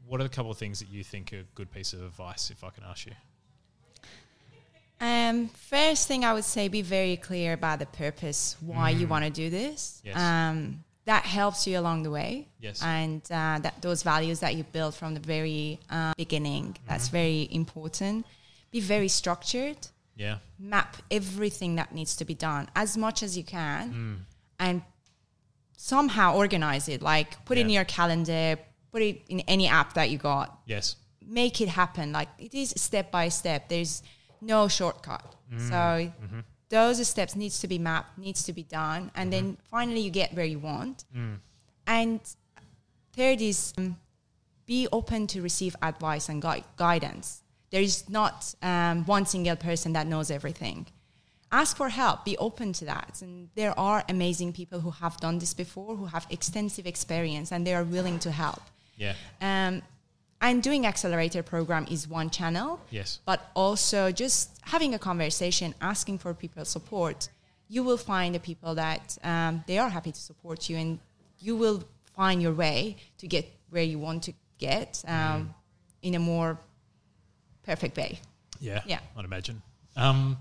what 0.09 0.21
are 0.21 0.25
a 0.25 0.29
couple 0.29 0.51
of 0.51 0.59
things 0.59 0.81
that 0.81 0.89
you 0.89 1.05
think 1.05 1.33
are 1.33 1.39
a 1.39 1.45
good 1.55 1.71
piece 1.71 1.93
of 1.93 2.03
advice, 2.03 2.51
if 2.51 2.65
I 2.65 2.71
can 2.71 2.83
ask 2.83 3.07
you? 3.07 3.13
Um, 5.03 5.49
first 5.49 6.07
thing 6.07 6.25
I 6.25 6.33
would 6.33 6.45
say, 6.45 6.69
be 6.69 6.81
very 6.81 7.17
clear 7.17 7.55
about 7.55 7.81
the 7.81 7.87
purpose, 7.87 8.57
why 8.61 8.91
you 8.91 9.09
want 9.09 9.25
to 9.25 9.31
do 9.33 9.51
this. 9.51 10.01
Yes. 10.05 10.17
Um, 10.17 10.85
that 11.07 11.25
helps 11.25 11.67
you 11.67 11.77
along 11.77 12.05
the 12.05 12.11
way. 12.11 12.47
Yes. 12.61 12.81
And 12.83 13.21
uh, 13.25 13.59
that 13.59 13.83
those 13.83 14.05
values 14.05 14.39
that 14.41 14.55
you 14.55 14.63
build 14.63 14.95
from 14.95 15.15
the 15.15 15.21
very 15.21 15.81
uh, 15.91 16.13
beginning, 16.17 16.77
that's 16.87 17.09
very 17.09 17.49
important. 17.51 18.25
Be 18.71 18.79
very 18.79 19.09
structured. 19.09 19.77
Yeah, 20.15 20.39
Map 20.59 20.99
everything 21.11 21.77
that 21.77 21.93
needs 21.93 22.15
to 22.17 22.25
be 22.25 22.35
done 22.35 22.69
as 22.77 22.97
much 22.97 23.23
as 23.23 23.37
you 23.37 23.43
can, 23.43 24.25
and 24.61 24.83
somehow 25.77 26.37
organize 26.37 26.89
it. 26.89 27.03
Like 27.03 27.45
put 27.45 27.59
it 27.59 27.63
in 27.63 27.71
your 27.71 27.85
calendar, 27.85 28.59
put 28.93 29.03
it 29.03 29.23
in 29.29 29.41
any 29.41 29.67
app 29.67 29.95
that 29.95 30.11
you 30.11 30.19
got 30.19 30.59
yes, 30.67 30.97
make 31.27 31.61
it 31.61 31.71
happen. 31.71 32.13
Like 32.13 32.29
it 32.39 32.55
is 32.55 32.75
step 32.77 33.11
by 33.11 33.31
step. 33.31 33.69
There's 33.69 34.03
no 34.43 34.69
shortcut. 34.69 35.35
So 35.71 36.13
those 36.69 37.07
steps 37.09 37.37
needs 37.37 37.61
to 37.61 37.69
be 37.69 37.79
mapped, 37.79 38.19
needs 38.19 38.43
to 38.45 38.53
be 38.53 38.63
done, 38.65 39.11
and 39.15 39.33
then 39.33 39.57
finally 39.71 40.01
you 40.01 40.11
get 40.11 40.35
where 40.35 40.45
you 40.55 40.59
want. 40.59 41.05
And 41.87 42.21
third 43.13 43.41
is 43.41 43.75
um, 43.79 43.97
be 44.67 44.89
open 44.93 45.27
to 45.29 45.43
receive 45.43 45.75
advice 45.83 46.29
and 46.31 46.41
gui- 46.41 46.65
guidance. 46.77 47.43
There 47.71 47.83
is 47.83 48.09
not 48.09 48.55
um, 48.63 49.05
one 49.07 49.27
single 49.27 49.57
person 49.57 49.93
that 49.95 50.07
knows 50.07 50.31
everything. 50.31 50.87
Ask 51.51 51.77
for 51.77 51.91
help. 51.91 52.25
Be 52.25 52.37
open 52.39 52.73
to 52.75 52.85
that. 52.87 53.21
And 53.23 53.49
there 53.55 53.79
are 53.79 54.03
amazing 54.09 54.53
people 54.55 54.81
who 54.81 54.91
have 54.91 55.19
done 55.19 55.39
this 55.39 55.53
before, 55.55 55.97
who 55.97 56.07
have 56.07 56.27
extensive 56.31 56.87
experience, 56.87 57.53
and 57.53 57.67
they 57.67 57.75
are 57.75 57.85
willing 57.85 58.19
to 58.21 58.31
help. 58.31 58.63
yeah, 58.97 59.15
Um, 59.41 59.83
and 60.43 60.63
doing 60.63 60.85
accelerator 60.85 61.43
program 61.43 61.87
is 61.89 62.09
one 62.09 62.29
channel. 62.29 62.81
Yes. 62.91 63.21
But 63.25 63.49
also 63.55 64.11
just 64.11 64.59
having 64.63 64.93
a 64.93 64.99
conversation, 64.99 65.75
asking 65.81 66.19
for 66.19 66.35
people's 66.35 66.69
support, 66.69 67.29
you 67.69 67.83
will 67.85 67.97
find 67.97 68.35
the 68.35 68.41
people 68.41 68.75
that 68.75 69.17
um, 69.23 69.65
they 69.67 69.79
are 69.79 69.89
happy 69.89 70.13
to 70.13 70.21
support 70.21 70.69
you, 70.69 70.77
and 70.77 70.99
you 71.39 71.57
will 71.57 71.85
find 72.17 72.43
your 72.43 72.53
way 72.53 72.97
to 73.19 73.27
get 73.27 73.47
where 73.71 73.85
you 73.85 73.99
want 73.99 74.25
to 74.25 74.33
get 74.59 75.03
um, 75.07 75.55
in 76.03 76.15
a 76.15 76.19
more 76.19 76.59
perfect 77.63 77.97
way. 77.97 78.19
Yeah, 78.61 78.83
Yeah. 78.85 78.99
I'd 79.17 79.25
imagine. 79.25 79.63
Um, 79.97 80.37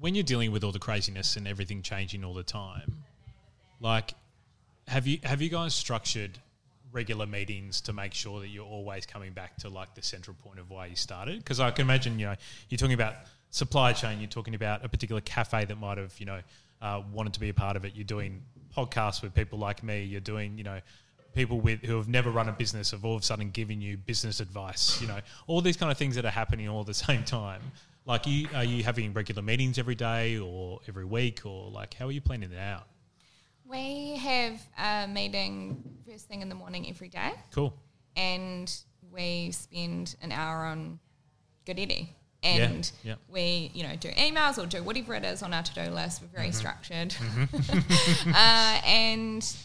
when 0.00 0.14
you're 0.14 0.24
dealing 0.24 0.52
with 0.52 0.64
all 0.64 0.72
the 0.72 0.78
craziness 0.78 1.36
and 1.36 1.46
everything 1.46 1.82
changing 1.82 2.24
all 2.24 2.34
the 2.34 2.42
time, 2.42 3.04
like, 3.80 4.14
have 4.88 5.06
you 5.06 5.18
have 5.22 5.40
you 5.40 5.48
guys 5.48 5.74
structured 5.74 6.38
regular 6.92 7.26
meetings 7.26 7.80
to 7.82 7.92
make 7.92 8.14
sure 8.14 8.40
that 8.40 8.48
you're 8.48 8.66
always 8.66 9.06
coming 9.06 9.32
back 9.32 9.56
to 9.58 9.68
like 9.68 9.94
the 9.94 10.02
central 10.02 10.36
point 10.42 10.58
of 10.58 10.70
why 10.70 10.86
you 10.86 10.96
started? 10.96 11.38
Because 11.38 11.60
I 11.60 11.70
can 11.70 11.84
imagine, 11.86 12.18
you 12.18 12.26
know, 12.26 12.34
you're 12.68 12.78
talking 12.78 12.94
about 12.94 13.14
supply 13.50 13.92
chain, 13.92 14.20
you're 14.20 14.28
talking 14.28 14.54
about 14.54 14.84
a 14.84 14.88
particular 14.88 15.20
cafe 15.20 15.64
that 15.64 15.78
might 15.78 15.98
have, 15.98 16.14
you 16.18 16.26
know, 16.26 16.40
uh, 16.80 17.02
wanted 17.12 17.32
to 17.34 17.40
be 17.40 17.48
a 17.48 17.54
part 17.54 17.76
of 17.76 17.84
it. 17.84 17.94
You're 17.94 18.04
doing 18.04 18.42
podcasts 18.76 19.22
with 19.22 19.34
people 19.34 19.58
like 19.58 19.82
me. 19.82 20.02
You're 20.02 20.20
doing, 20.20 20.58
you 20.58 20.64
know, 20.64 20.80
people 21.34 21.60
with 21.60 21.80
who 21.82 21.96
have 21.96 22.08
never 22.08 22.30
run 22.30 22.48
a 22.48 22.52
business 22.52 22.90
have 22.90 23.04
all 23.04 23.16
of 23.16 23.22
a 23.22 23.24
sudden 23.24 23.50
giving 23.50 23.80
you 23.80 23.96
business 23.96 24.40
advice. 24.40 25.00
You 25.00 25.08
know, 25.08 25.20
all 25.46 25.60
these 25.60 25.76
kind 25.76 25.90
of 25.90 25.98
things 25.98 26.16
that 26.16 26.24
are 26.24 26.30
happening 26.30 26.68
all 26.68 26.80
at 26.80 26.86
the 26.86 26.94
same 27.08 27.24
time. 27.24 27.60
Like, 28.04 28.26
you 28.26 28.48
are 28.54 28.64
you 28.64 28.82
having 28.82 29.12
regular 29.12 29.42
meetings 29.42 29.78
every 29.78 29.94
day 29.94 30.38
or 30.38 30.80
every 30.88 31.04
week, 31.04 31.46
or 31.46 31.70
like 31.70 31.94
how 31.94 32.08
are 32.08 32.12
you 32.12 32.20
planning 32.20 32.50
it 32.52 32.58
out? 32.58 32.86
We 33.72 34.16
have 34.16 34.60
a 34.78 35.08
meeting 35.08 35.82
first 36.06 36.28
thing 36.28 36.42
in 36.42 36.50
the 36.50 36.54
morning 36.54 36.86
every 36.90 37.08
day 37.08 37.32
Cool. 37.54 37.72
and 38.14 38.70
we 39.10 39.50
spend 39.52 40.14
an 40.20 40.30
hour 40.30 40.66
on 40.66 40.98
Good-Edi. 41.64 42.14
And 42.42 42.90
yeah. 43.02 43.14
we, 43.28 43.70
you 43.72 43.84
know, 43.84 43.96
do 43.96 44.08
emails 44.10 44.62
or 44.62 44.66
do 44.66 44.82
whatever 44.82 45.14
it 45.14 45.24
is 45.24 45.42
on 45.42 45.54
our 45.54 45.62
to-do 45.62 45.90
list. 45.90 46.20
We're 46.20 46.28
very 46.28 46.48
mm-hmm. 46.48 46.56
structured. 46.56 47.10
Mm-hmm. 47.10 48.30
uh, 48.34 48.80
and 48.84 49.56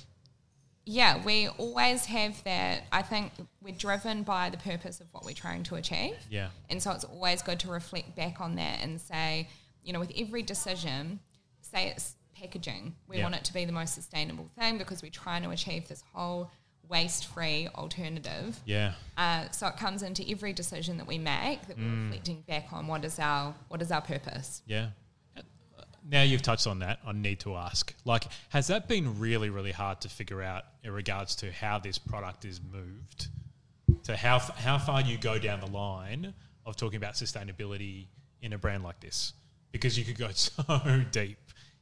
yeah, 0.86 1.22
we 1.26 1.50
always 1.50 2.06
have 2.06 2.42
that. 2.46 2.84
I 2.94 3.02
think 3.02 3.34
we're 3.62 3.76
driven 3.76 4.24
by 4.24 4.52
the 4.52 4.58
purpose 4.58 5.02
of 5.02 5.08
what 5.12 5.26
we're 5.26 5.34
trying 5.34 5.64
to 5.64 5.76
achieve. 5.76 6.16
Yeah. 6.30 6.50
And 6.70 6.82
so 6.82 6.92
it's 6.92 7.04
always 7.04 7.42
good 7.42 7.60
to 7.62 7.70
reflect 7.70 8.16
back 8.16 8.40
on 8.40 8.56
that 8.56 8.80
and 8.82 9.02
say, 9.02 9.50
you 9.84 9.92
know, 9.92 10.00
with 10.00 10.14
every 10.16 10.44
decision, 10.44 11.20
say 11.62 11.90
it's 11.90 12.14
packaging. 12.40 12.96
We 13.08 13.18
Yeah. 13.18 13.24
want 13.24 13.36
it 13.36 13.44
to 13.46 13.54
be 13.54 13.66
the 13.66 13.72
most 13.72 13.94
sustainable 13.94 14.50
thing 14.58 14.78
because 14.78 15.02
we're 15.02 15.12
trying 15.12 15.44
to 15.44 15.50
achieve 15.50 15.88
this 15.88 16.04
whole 16.14 16.52
waste-free 16.90 17.68
alternative. 17.76 18.60
Yeah. 18.66 18.94
Uh, 19.18 19.50
so 19.52 19.68
it 19.68 19.78
comes 19.78 20.04
into 20.04 20.24
every 20.30 20.54
decision 20.54 20.98
that 20.98 21.08
we 21.08 21.18
make 21.18 21.68
that 21.68 21.78
we're 21.78 22.04
reflecting 22.06 22.42
back 22.48 22.72
on 22.72 22.88
what 22.88 23.04
is 23.04 23.20
our 23.20 23.54
what 23.68 23.82
is 23.82 23.92
our 23.92 24.02
purpose. 24.02 24.62
Yeah. 24.66 24.90
Now 26.10 26.22
you've 26.22 26.42
touched 26.42 26.68
on 26.68 26.80
that, 26.80 27.00
I 27.06 27.12
need 27.12 27.42
to 27.42 27.56
ask. 27.58 27.94
Like, 28.06 28.28
has 28.50 28.68
that 28.68 28.88
been 28.88 29.20
really, 29.20 29.50
really 29.50 29.74
hard 29.74 30.00
to 30.02 30.10
figure 30.10 30.42
out 30.42 30.64
in 30.82 30.92
regards 30.92 31.36
to 31.38 31.52
how 31.52 31.80
this 31.80 31.98
product 31.98 32.46
is 32.46 32.62
moved 32.62 33.28
to 34.04 34.16
how 34.16 34.38
f- 34.38 34.58
how 34.58 34.78
far 34.78 35.02
you 35.02 35.18
go 35.18 35.38
down 35.38 35.60
the 35.60 35.68
line 35.68 36.34
of 36.66 36.78
talking 36.78 36.96
about 36.96 37.16
sustainability 37.16 38.08
in 38.42 38.54
a 38.54 38.58
brand 38.58 38.84
like 38.84 39.02
this, 39.02 39.34
because 39.74 39.98
you 40.00 40.06
could 40.06 40.18
go 40.18 40.30
so 40.34 41.04
deep 41.12 41.38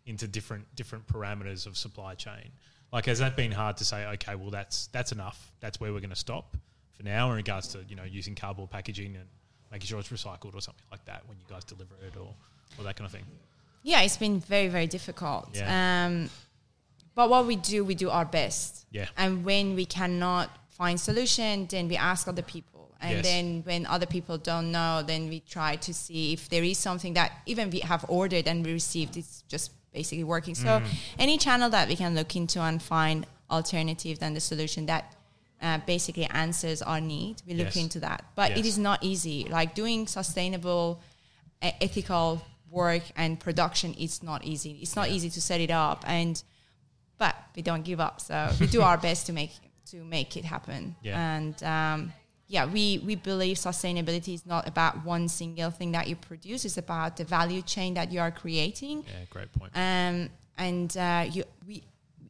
into 0.06 0.28
different 0.28 0.74
different 0.76 1.08
parameters 1.08 1.66
of 1.66 1.78
supply 1.78 2.16
chain. 2.16 2.52
Like, 2.94 3.06
has 3.08 3.20
that 3.20 3.36
been 3.36 3.52
hard 3.52 3.78
to 3.78 3.86
say? 3.86 4.06
Okay, 4.06 4.36
well, 4.36 4.52
that's 4.52 4.88
that's 4.88 5.12
enough. 5.12 5.52
That's 5.60 5.80
where 5.80 5.92
we're 5.92 6.00
going 6.00 6.10
to 6.12 6.16
stop 6.16 6.56
for 6.94 7.04
now 7.04 7.30
in 7.32 7.36
regards 7.36 7.68
to 7.70 7.80
you 7.90 7.96
know 7.96 8.04
using 8.04 8.36
cardboard 8.36 8.70
packaging 8.70 9.16
and 9.16 9.26
making 9.72 9.88
sure 9.88 10.00
it's 10.00 10.10
recycled 10.10 10.56
or 10.56 10.62
something 10.62 10.86
like 10.92 11.04
that 11.06 11.24
when 11.28 11.38
you 11.38 11.46
guys 11.50 11.64
deliver 11.64 11.96
it 12.06 12.16
or 12.18 12.34
or 12.78 12.84
that 12.84 12.96
kind 12.96 13.06
of 13.06 13.12
thing. 13.12 13.26
Yeah, 13.84 14.02
it's 14.02 14.18
been 14.18 14.40
very, 14.40 14.68
very 14.68 14.88
difficult. 14.88 15.50
Yeah. 15.54 16.06
Um, 16.08 16.30
but 17.14 17.30
what 17.30 17.46
we 17.46 17.56
do, 17.56 17.86
we 17.86 17.94
do 17.96 18.10
our 18.10 18.26
best. 18.26 18.86
Yeah. 18.92 19.06
And 19.16 19.46
when 19.46 19.76
we 19.76 19.86
cannot 19.86 20.50
find 20.70 21.00
solution, 21.00 21.68
then 21.68 21.88
we 21.88 21.96
ask 21.96 22.28
other 22.28 22.42
people. 22.42 22.92
And 23.00 23.18
Yes. 23.18 23.26
then 23.26 23.62
when 23.64 23.86
other 23.86 24.08
people 24.08 24.38
don't 24.40 24.72
know, 24.72 25.04
then 25.06 25.30
we 25.30 25.40
try 25.42 25.76
to 25.76 25.94
see 25.94 26.34
if 26.34 26.50
there 26.50 26.64
is 26.64 26.78
something 26.80 27.14
that 27.14 27.32
even 27.46 27.70
we 27.70 27.80
have 27.82 28.04
ordered 28.10 28.48
and 28.48 28.66
we 28.66 28.74
received, 28.74 29.18
it's 29.18 29.44
just 29.48 29.72
basically 29.96 30.24
working. 30.36 30.56
So 30.56 30.72
Mm. 30.80 30.86
any 31.26 31.38
channel 31.46 31.70
that 31.76 31.88
we 31.92 31.96
can 31.96 32.14
look 32.20 32.36
into 32.36 32.60
and 32.62 32.82
find 32.82 33.26
alternative 33.50 34.16
than 34.20 34.34
the 34.34 34.42
solution 34.52 34.86
that 34.88 35.04
uh, 35.62 35.78
basically 35.88 36.26
answers 36.26 36.82
our 36.82 37.00
need, 37.02 37.36
we 37.48 37.54
look 37.54 37.74
Yes. 37.76 37.84
into 37.84 38.00
that. 38.02 38.20
But 38.36 38.52
it 38.52 38.58
Yes. 38.58 38.66
is 38.74 38.78
not 38.78 39.00
easy. 39.12 39.38
Like 39.58 39.74
doing 39.74 40.06
sustainable, 40.08 41.00
e- 41.64 41.72
ethical 41.88 42.42
work 42.70 43.04
and 43.16 43.40
production 43.40 43.94
is 44.06 44.22
not 44.22 44.44
easy. 44.44 44.72
It's 44.84 44.96
not 44.98 45.08
easy 45.16 45.30
to 45.30 45.42
set 45.42 45.60
it 45.62 45.72
up, 45.72 46.04
and 46.06 46.44
but 47.18 47.34
we 47.56 47.62
don't 47.70 47.84
give 47.86 48.02
up. 48.08 48.20
So 48.20 48.36
we 48.60 48.68
do 48.68 48.82
our 48.88 48.98
best 48.98 49.26
to 49.28 49.34
make 49.34 49.54
to 49.92 49.98
make 50.04 50.36
it 50.40 50.44
happen. 50.46 50.96
Yeah. 51.02 51.36
And 51.36 51.56
um, 51.64 52.14
yeah, 52.48 52.66
we 52.66 53.00
we 53.06 53.16
believe 53.16 53.58
sustainability 53.58 54.34
is 54.34 54.46
not 54.46 54.68
about 54.68 55.04
one 55.06 55.28
single 55.28 55.72
thing 55.72 55.92
that 55.94 56.08
you 56.08 56.16
produce. 56.16 56.64
It's 56.66 56.78
about 56.78 57.18
the 57.18 57.24
value 57.26 57.62
chain 57.62 57.94
that 57.96 58.12
you 58.12 58.20
are 58.20 58.32
creating. 58.32 59.04
Yeah, 59.08 59.26
great 59.30 59.52
point. 59.52 59.72
Um, 59.76 60.30
and 60.58 60.96
uh, 60.98 61.26
you, 61.32 61.44
we, 61.68 61.84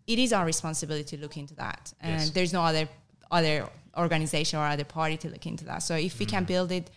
it 0.07 0.19
is 0.19 0.31
our 0.33 0.45
responsibility 0.45 1.17
to 1.17 1.21
look 1.21 1.37
into 1.37 1.55
that. 1.55 1.93
And 1.99 2.21
Yes. 2.21 2.29
there's 2.31 2.53
no 2.53 2.61
other 2.61 2.87
other 3.29 3.67
organization 3.97 4.59
or 4.59 4.65
other 4.65 4.83
party 4.85 5.17
to 5.17 5.29
look 5.29 5.45
into 5.45 5.65
that. 5.65 5.79
So 5.79 5.95
if 5.95 6.19
we 6.19 6.25
Mm. 6.25 6.29
can 6.29 6.43
build 6.45 6.71
it 6.71 6.89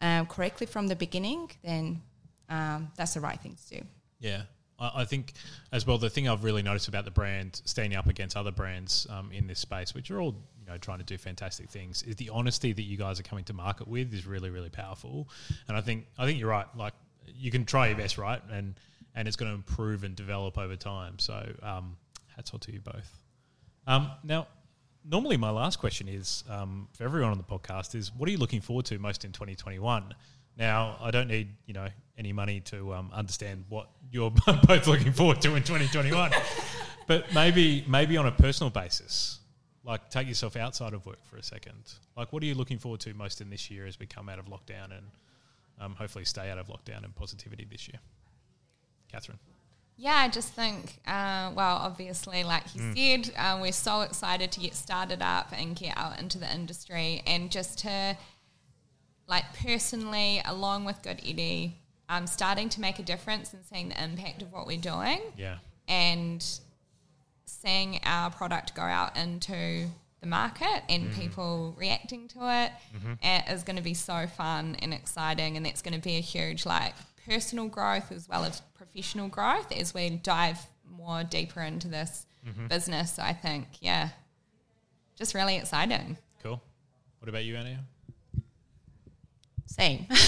um, 0.00 0.26
correctly 0.26 0.66
from 0.66 0.86
the 0.88 0.96
beginning, 0.96 1.50
then 1.62 2.00
um, 2.48 2.90
that's 2.96 3.14
the 3.14 3.20
right 3.20 3.40
thing 3.40 3.56
to 3.68 3.78
do. 3.80 3.86
Yeah. 4.20 4.42
I 4.82 5.04
think 5.04 5.34
as 5.72 5.86
well, 5.86 5.98
the 5.98 6.08
thing 6.08 6.26
I've 6.26 6.42
really 6.42 6.62
noticed 6.62 6.88
about 6.88 7.04
the 7.04 7.10
brand 7.10 7.60
standing 7.66 7.98
up 7.98 8.06
against 8.06 8.34
other 8.34 8.50
brands 8.50 9.06
um, 9.10 9.30
in 9.30 9.46
this 9.46 9.58
space, 9.58 9.92
which 9.94 10.10
are 10.10 10.18
all 10.22 10.34
know 10.70 10.78
trying 10.78 10.98
to 10.98 11.04
do 11.04 11.18
fantastic 11.18 11.70
things, 11.70 12.02
is 12.02 12.16
the 12.16 12.30
honesty 12.30 12.72
that 12.72 12.82
you 12.82 12.96
guys 12.96 13.20
are 13.20 13.24
coming 13.24 13.44
to 13.44 13.52
market 13.52 13.88
with 13.88 14.12
is 14.14 14.26
really 14.26 14.50
really 14.50 14.70
powerful. 14.70 15.28
And 15.68 15.76
I 15.76 15.80
think 15.80 16.06
I 16.18 16.26
think 16.26 16.38
you're 16.38 16.50
right. 16.50 16.66
Like 16.76 16.94
you 17.26 17.50
can 17.50 17.64
try 17.64 17.88
your 17.88 17.96
best, 17.96 18.18
right, 18.18 18.42
and 18.50 18.74
and 19.14 19.26
it's 19.28 19.36
going 19.36 19.50
to 19.50 19.54
improve 19.54 20.04
and 20.04 20.14
develop 20.14 20.56
over 20.58 20.76
time. 20.76 21.18
So 21.18 21.52
um, 21.62 21.96
hats 22.34 22.52
off 22.54 22.60
to 22.60 22.72
you 22.72 22.80
both. 22.80 23.10
Um, 23.86 24.10
now, 24.22 24.46
normally 25.04 25.36
my 25.36 25.50
last 25.50 25.78
question 25.78 26.08
is 26.08 26.44
um, 26.48 26.88
for 26.92 27.04
everyone 27.04 27.32
on 27.32 27.38
the 27.38 27.44
podcast 27.44 27.94
is 27.94 28.12
what 28.14 28.28
are 28.28 28.32
you 28.32 28.38
looking 28.38 28.60
forward 28.60 28.86
to 28.86 28.98
most 28.98 29.24
in 29.24 29.32
2021? 29.32 30.14
Now, 30.56 30.96
I 31.00 31.10
don't 31.10 31.28
need 31.28 31.48
you 31.66 31.74
know 31.74 31.88
any 32.18 32.32
money 32.32 32.60
to 32.60 32.94
um, 32.94 33.10
understand 33.12 33.64
what 33.68 33.88
you're 34.10 34.30
both 34.66 34.86
looking 34.86 35.12
forward 35.12 35.40
to 35.42 35.54
in 35.54 35.62
2021, 35.62 36.32
but 37.06 37.32
maybe 37.34 37.84
maybe 37.88 38.16
on 38.16 38.26
a 38.26 38.32
personal 38.32 38.70
basis, 38.70 39.39
like 39.84 40.10
take 40.10 40.28
yourself 40.28 40.56
outside 40.56 40.92
of 40.92 41.06
work 41.06 41.24
for 41.24 41.36
a 41.36 41.42
second. 41.42 41.94
Like, 42.16 42.32
what 42.32 42.42
are 42.42 42.46
you 42.46 42.54
looking 42.54 42.78
forward 42.78 43.00
to 43.00 43.14
most 43.14 43.40
in 43.40 43.48
this 43.50 43.70
year 43.70 43.86
as 43.86 43.98
we 43.98 44.06
come 44.06 44.28
out 44.28 44.38
of 44.38 44.46
lockdown 44.46 44.86
and 44.96 45.06
um, 45.80 45.94
hopefully 45.94 46.24
stay 46.24 46.50
out 46.50 46.58
of 46.58 46.68
lockdown 46.68 47.04
and 47.04 47.14
positivity 47.14 47.66
this 47.70 47.88
year? 47.88 47.98
Catherine. 49.10 49.38
Yeah, 49.96 50.14
I 50.14 50.28
just 50.28 50.52
think, 50.54 50.98
uh, 51.06 51.52
well, 51.54 51.76
obviously, 51.76 52.42
like 52.44 52.74
you 52.74 52.80
Mm. 52.80 53.24
said, 53.26 53.34
uh, 53.36 53.58
we're 53.60 53.72
so 53.72 54.00
excited 54.00 54.50
to 54.52 54.60
get 54.60 54.74
started 54.74 55.20
up 55.20 55.52
and 55.52 55.76
get 55.76 55.94
out 55.96 56.18
into 56.18 56.38
the 56.38 56.50
industry 56.50 57.22
and 57.26 57.50
just 57.50 57.78
to, 57.80 58.16
like, 59.26 59.44
personally, 59.62 60.40
along 60.46 60.84
with 60.86 61.02
Good-Edi, 61.02 61.76
um, 62.08 62.26
starting 62.26 62.68
to 62.70 62.80
make 62.80 62.98
a 62.98 63.02
difference 63.02 63.52
and 63.52 63.62
seeing 63.66 63.90
the 63.90 64.02
impact 64.02 64.40
of 64.42 64.52
what 64.52 64.66
we're 64.66 64.78
doing 64.80 65.20
Yeah. 65.36 65.58
and 65.86 66.42
seeing 67.50 68.00
our 68.04 68.30
product 68.30 68.74
go 68.74 68.82
out 68.82 69.16
into 69.16 69.86
the 70.20 70.26
market 70.26 70.82
and 70.88 71.12
people 71.12 71.74
reacting 71.78 72.28
to 72.28 72.38
it 72.42 72.72
uh, 73.24 73.40
is 73.52 73.62
going 73.62 73.76
to 73.76 73.82
be 73.82 73.94
so 73.94 74.26
fun 74.26 74.76
and 74.82 74.92
exciting 74.92 75.56
and 75.56 75.64
that's 75.64 75.80
going 75.82 75.94
to 75.94 76.00
be 76.00 76.16
a 76.16 76.20
huge 76.20 76.66
like 76.66 76.94
personal 77.26 77.68
growth 77.68 78.12
as 78.12 78.28
well 78.28 78.44
as 78.44 78.60
professional 78.74 79.28
growth 79.28 79.70
as 79.72 79.94
we 79.94 80.10
dive 80.10 80.58
more 80.90 81.24
deeper 81.24 81.62
into 81.62 81.88
this 81.88 82.26
business 82.68 83.14
so 83.14 83.22
i 83.22 83.32
think 83.32 83.66
yeah 83.80 84.10
just 85.16 85.34
really 85.34 85.56
exciting 85.56 86.16
Cool. 86.42 86.60
What 87.18 87.28
about 87.28 87.44
you, 87.44 87.54
Anna? 87.56 87.80
Same. 89.66 90.06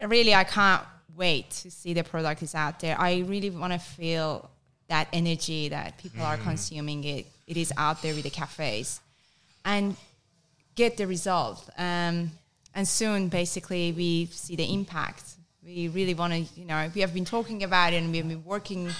really, 0.02 0.34
I 0.34 0.44
can't 0.44 0.82
wait 1.16 1.50
to 1.50 1.70
see 1.70 1.94
the 1.94 2.04
product 2.04 2.42
is 2.42 2.54
out 2.54 2.80
there. 2.80 3.00
I 3.00 3.20
really 3.20 3.48
want 3.50 3.72
to 3.72 3.78
feel 3.78 4.50
that 4.88 5.08
energy 5.12 5.68
that 5.68 5.98
people 5.98 6.22
are 6.22 6.36
consuming 6.36 7.04
it. 7.04 7.26
It 7.46 7.56
is 7.56 7.72
out 7.76 8.02
there 8.02 8.14
with 8.14 8.24
the 8.24 8.30
cafes, 8.30 9.00
and 9.64 9.96
get 10.74 10.96
the 10.96 11.06
result. 11.06 11.68
Um, 11.76 12.30
and 12.74 12.86
soon, 12.86 13.28
basically, 13.28 13.92
we 13.92 14.26
see 14.26 14.56
the 14.56 14.72
impact. 14.72 15.24
We 15.64 15.88
really 15.88 16.14
want 16.14 16.32
to, 16.32 16.40
you 16.60 16.66
know, 16.66 16.90
we 16.94 17.00
have 17.00 17.14
been 17.14 17.24
talking 17.24 17.62
about 17.64 17.92
it 17.92 17.96
and 17.96 18.12
we've 18.12 18.28
been 18.28 18.44
working 18.44 18.90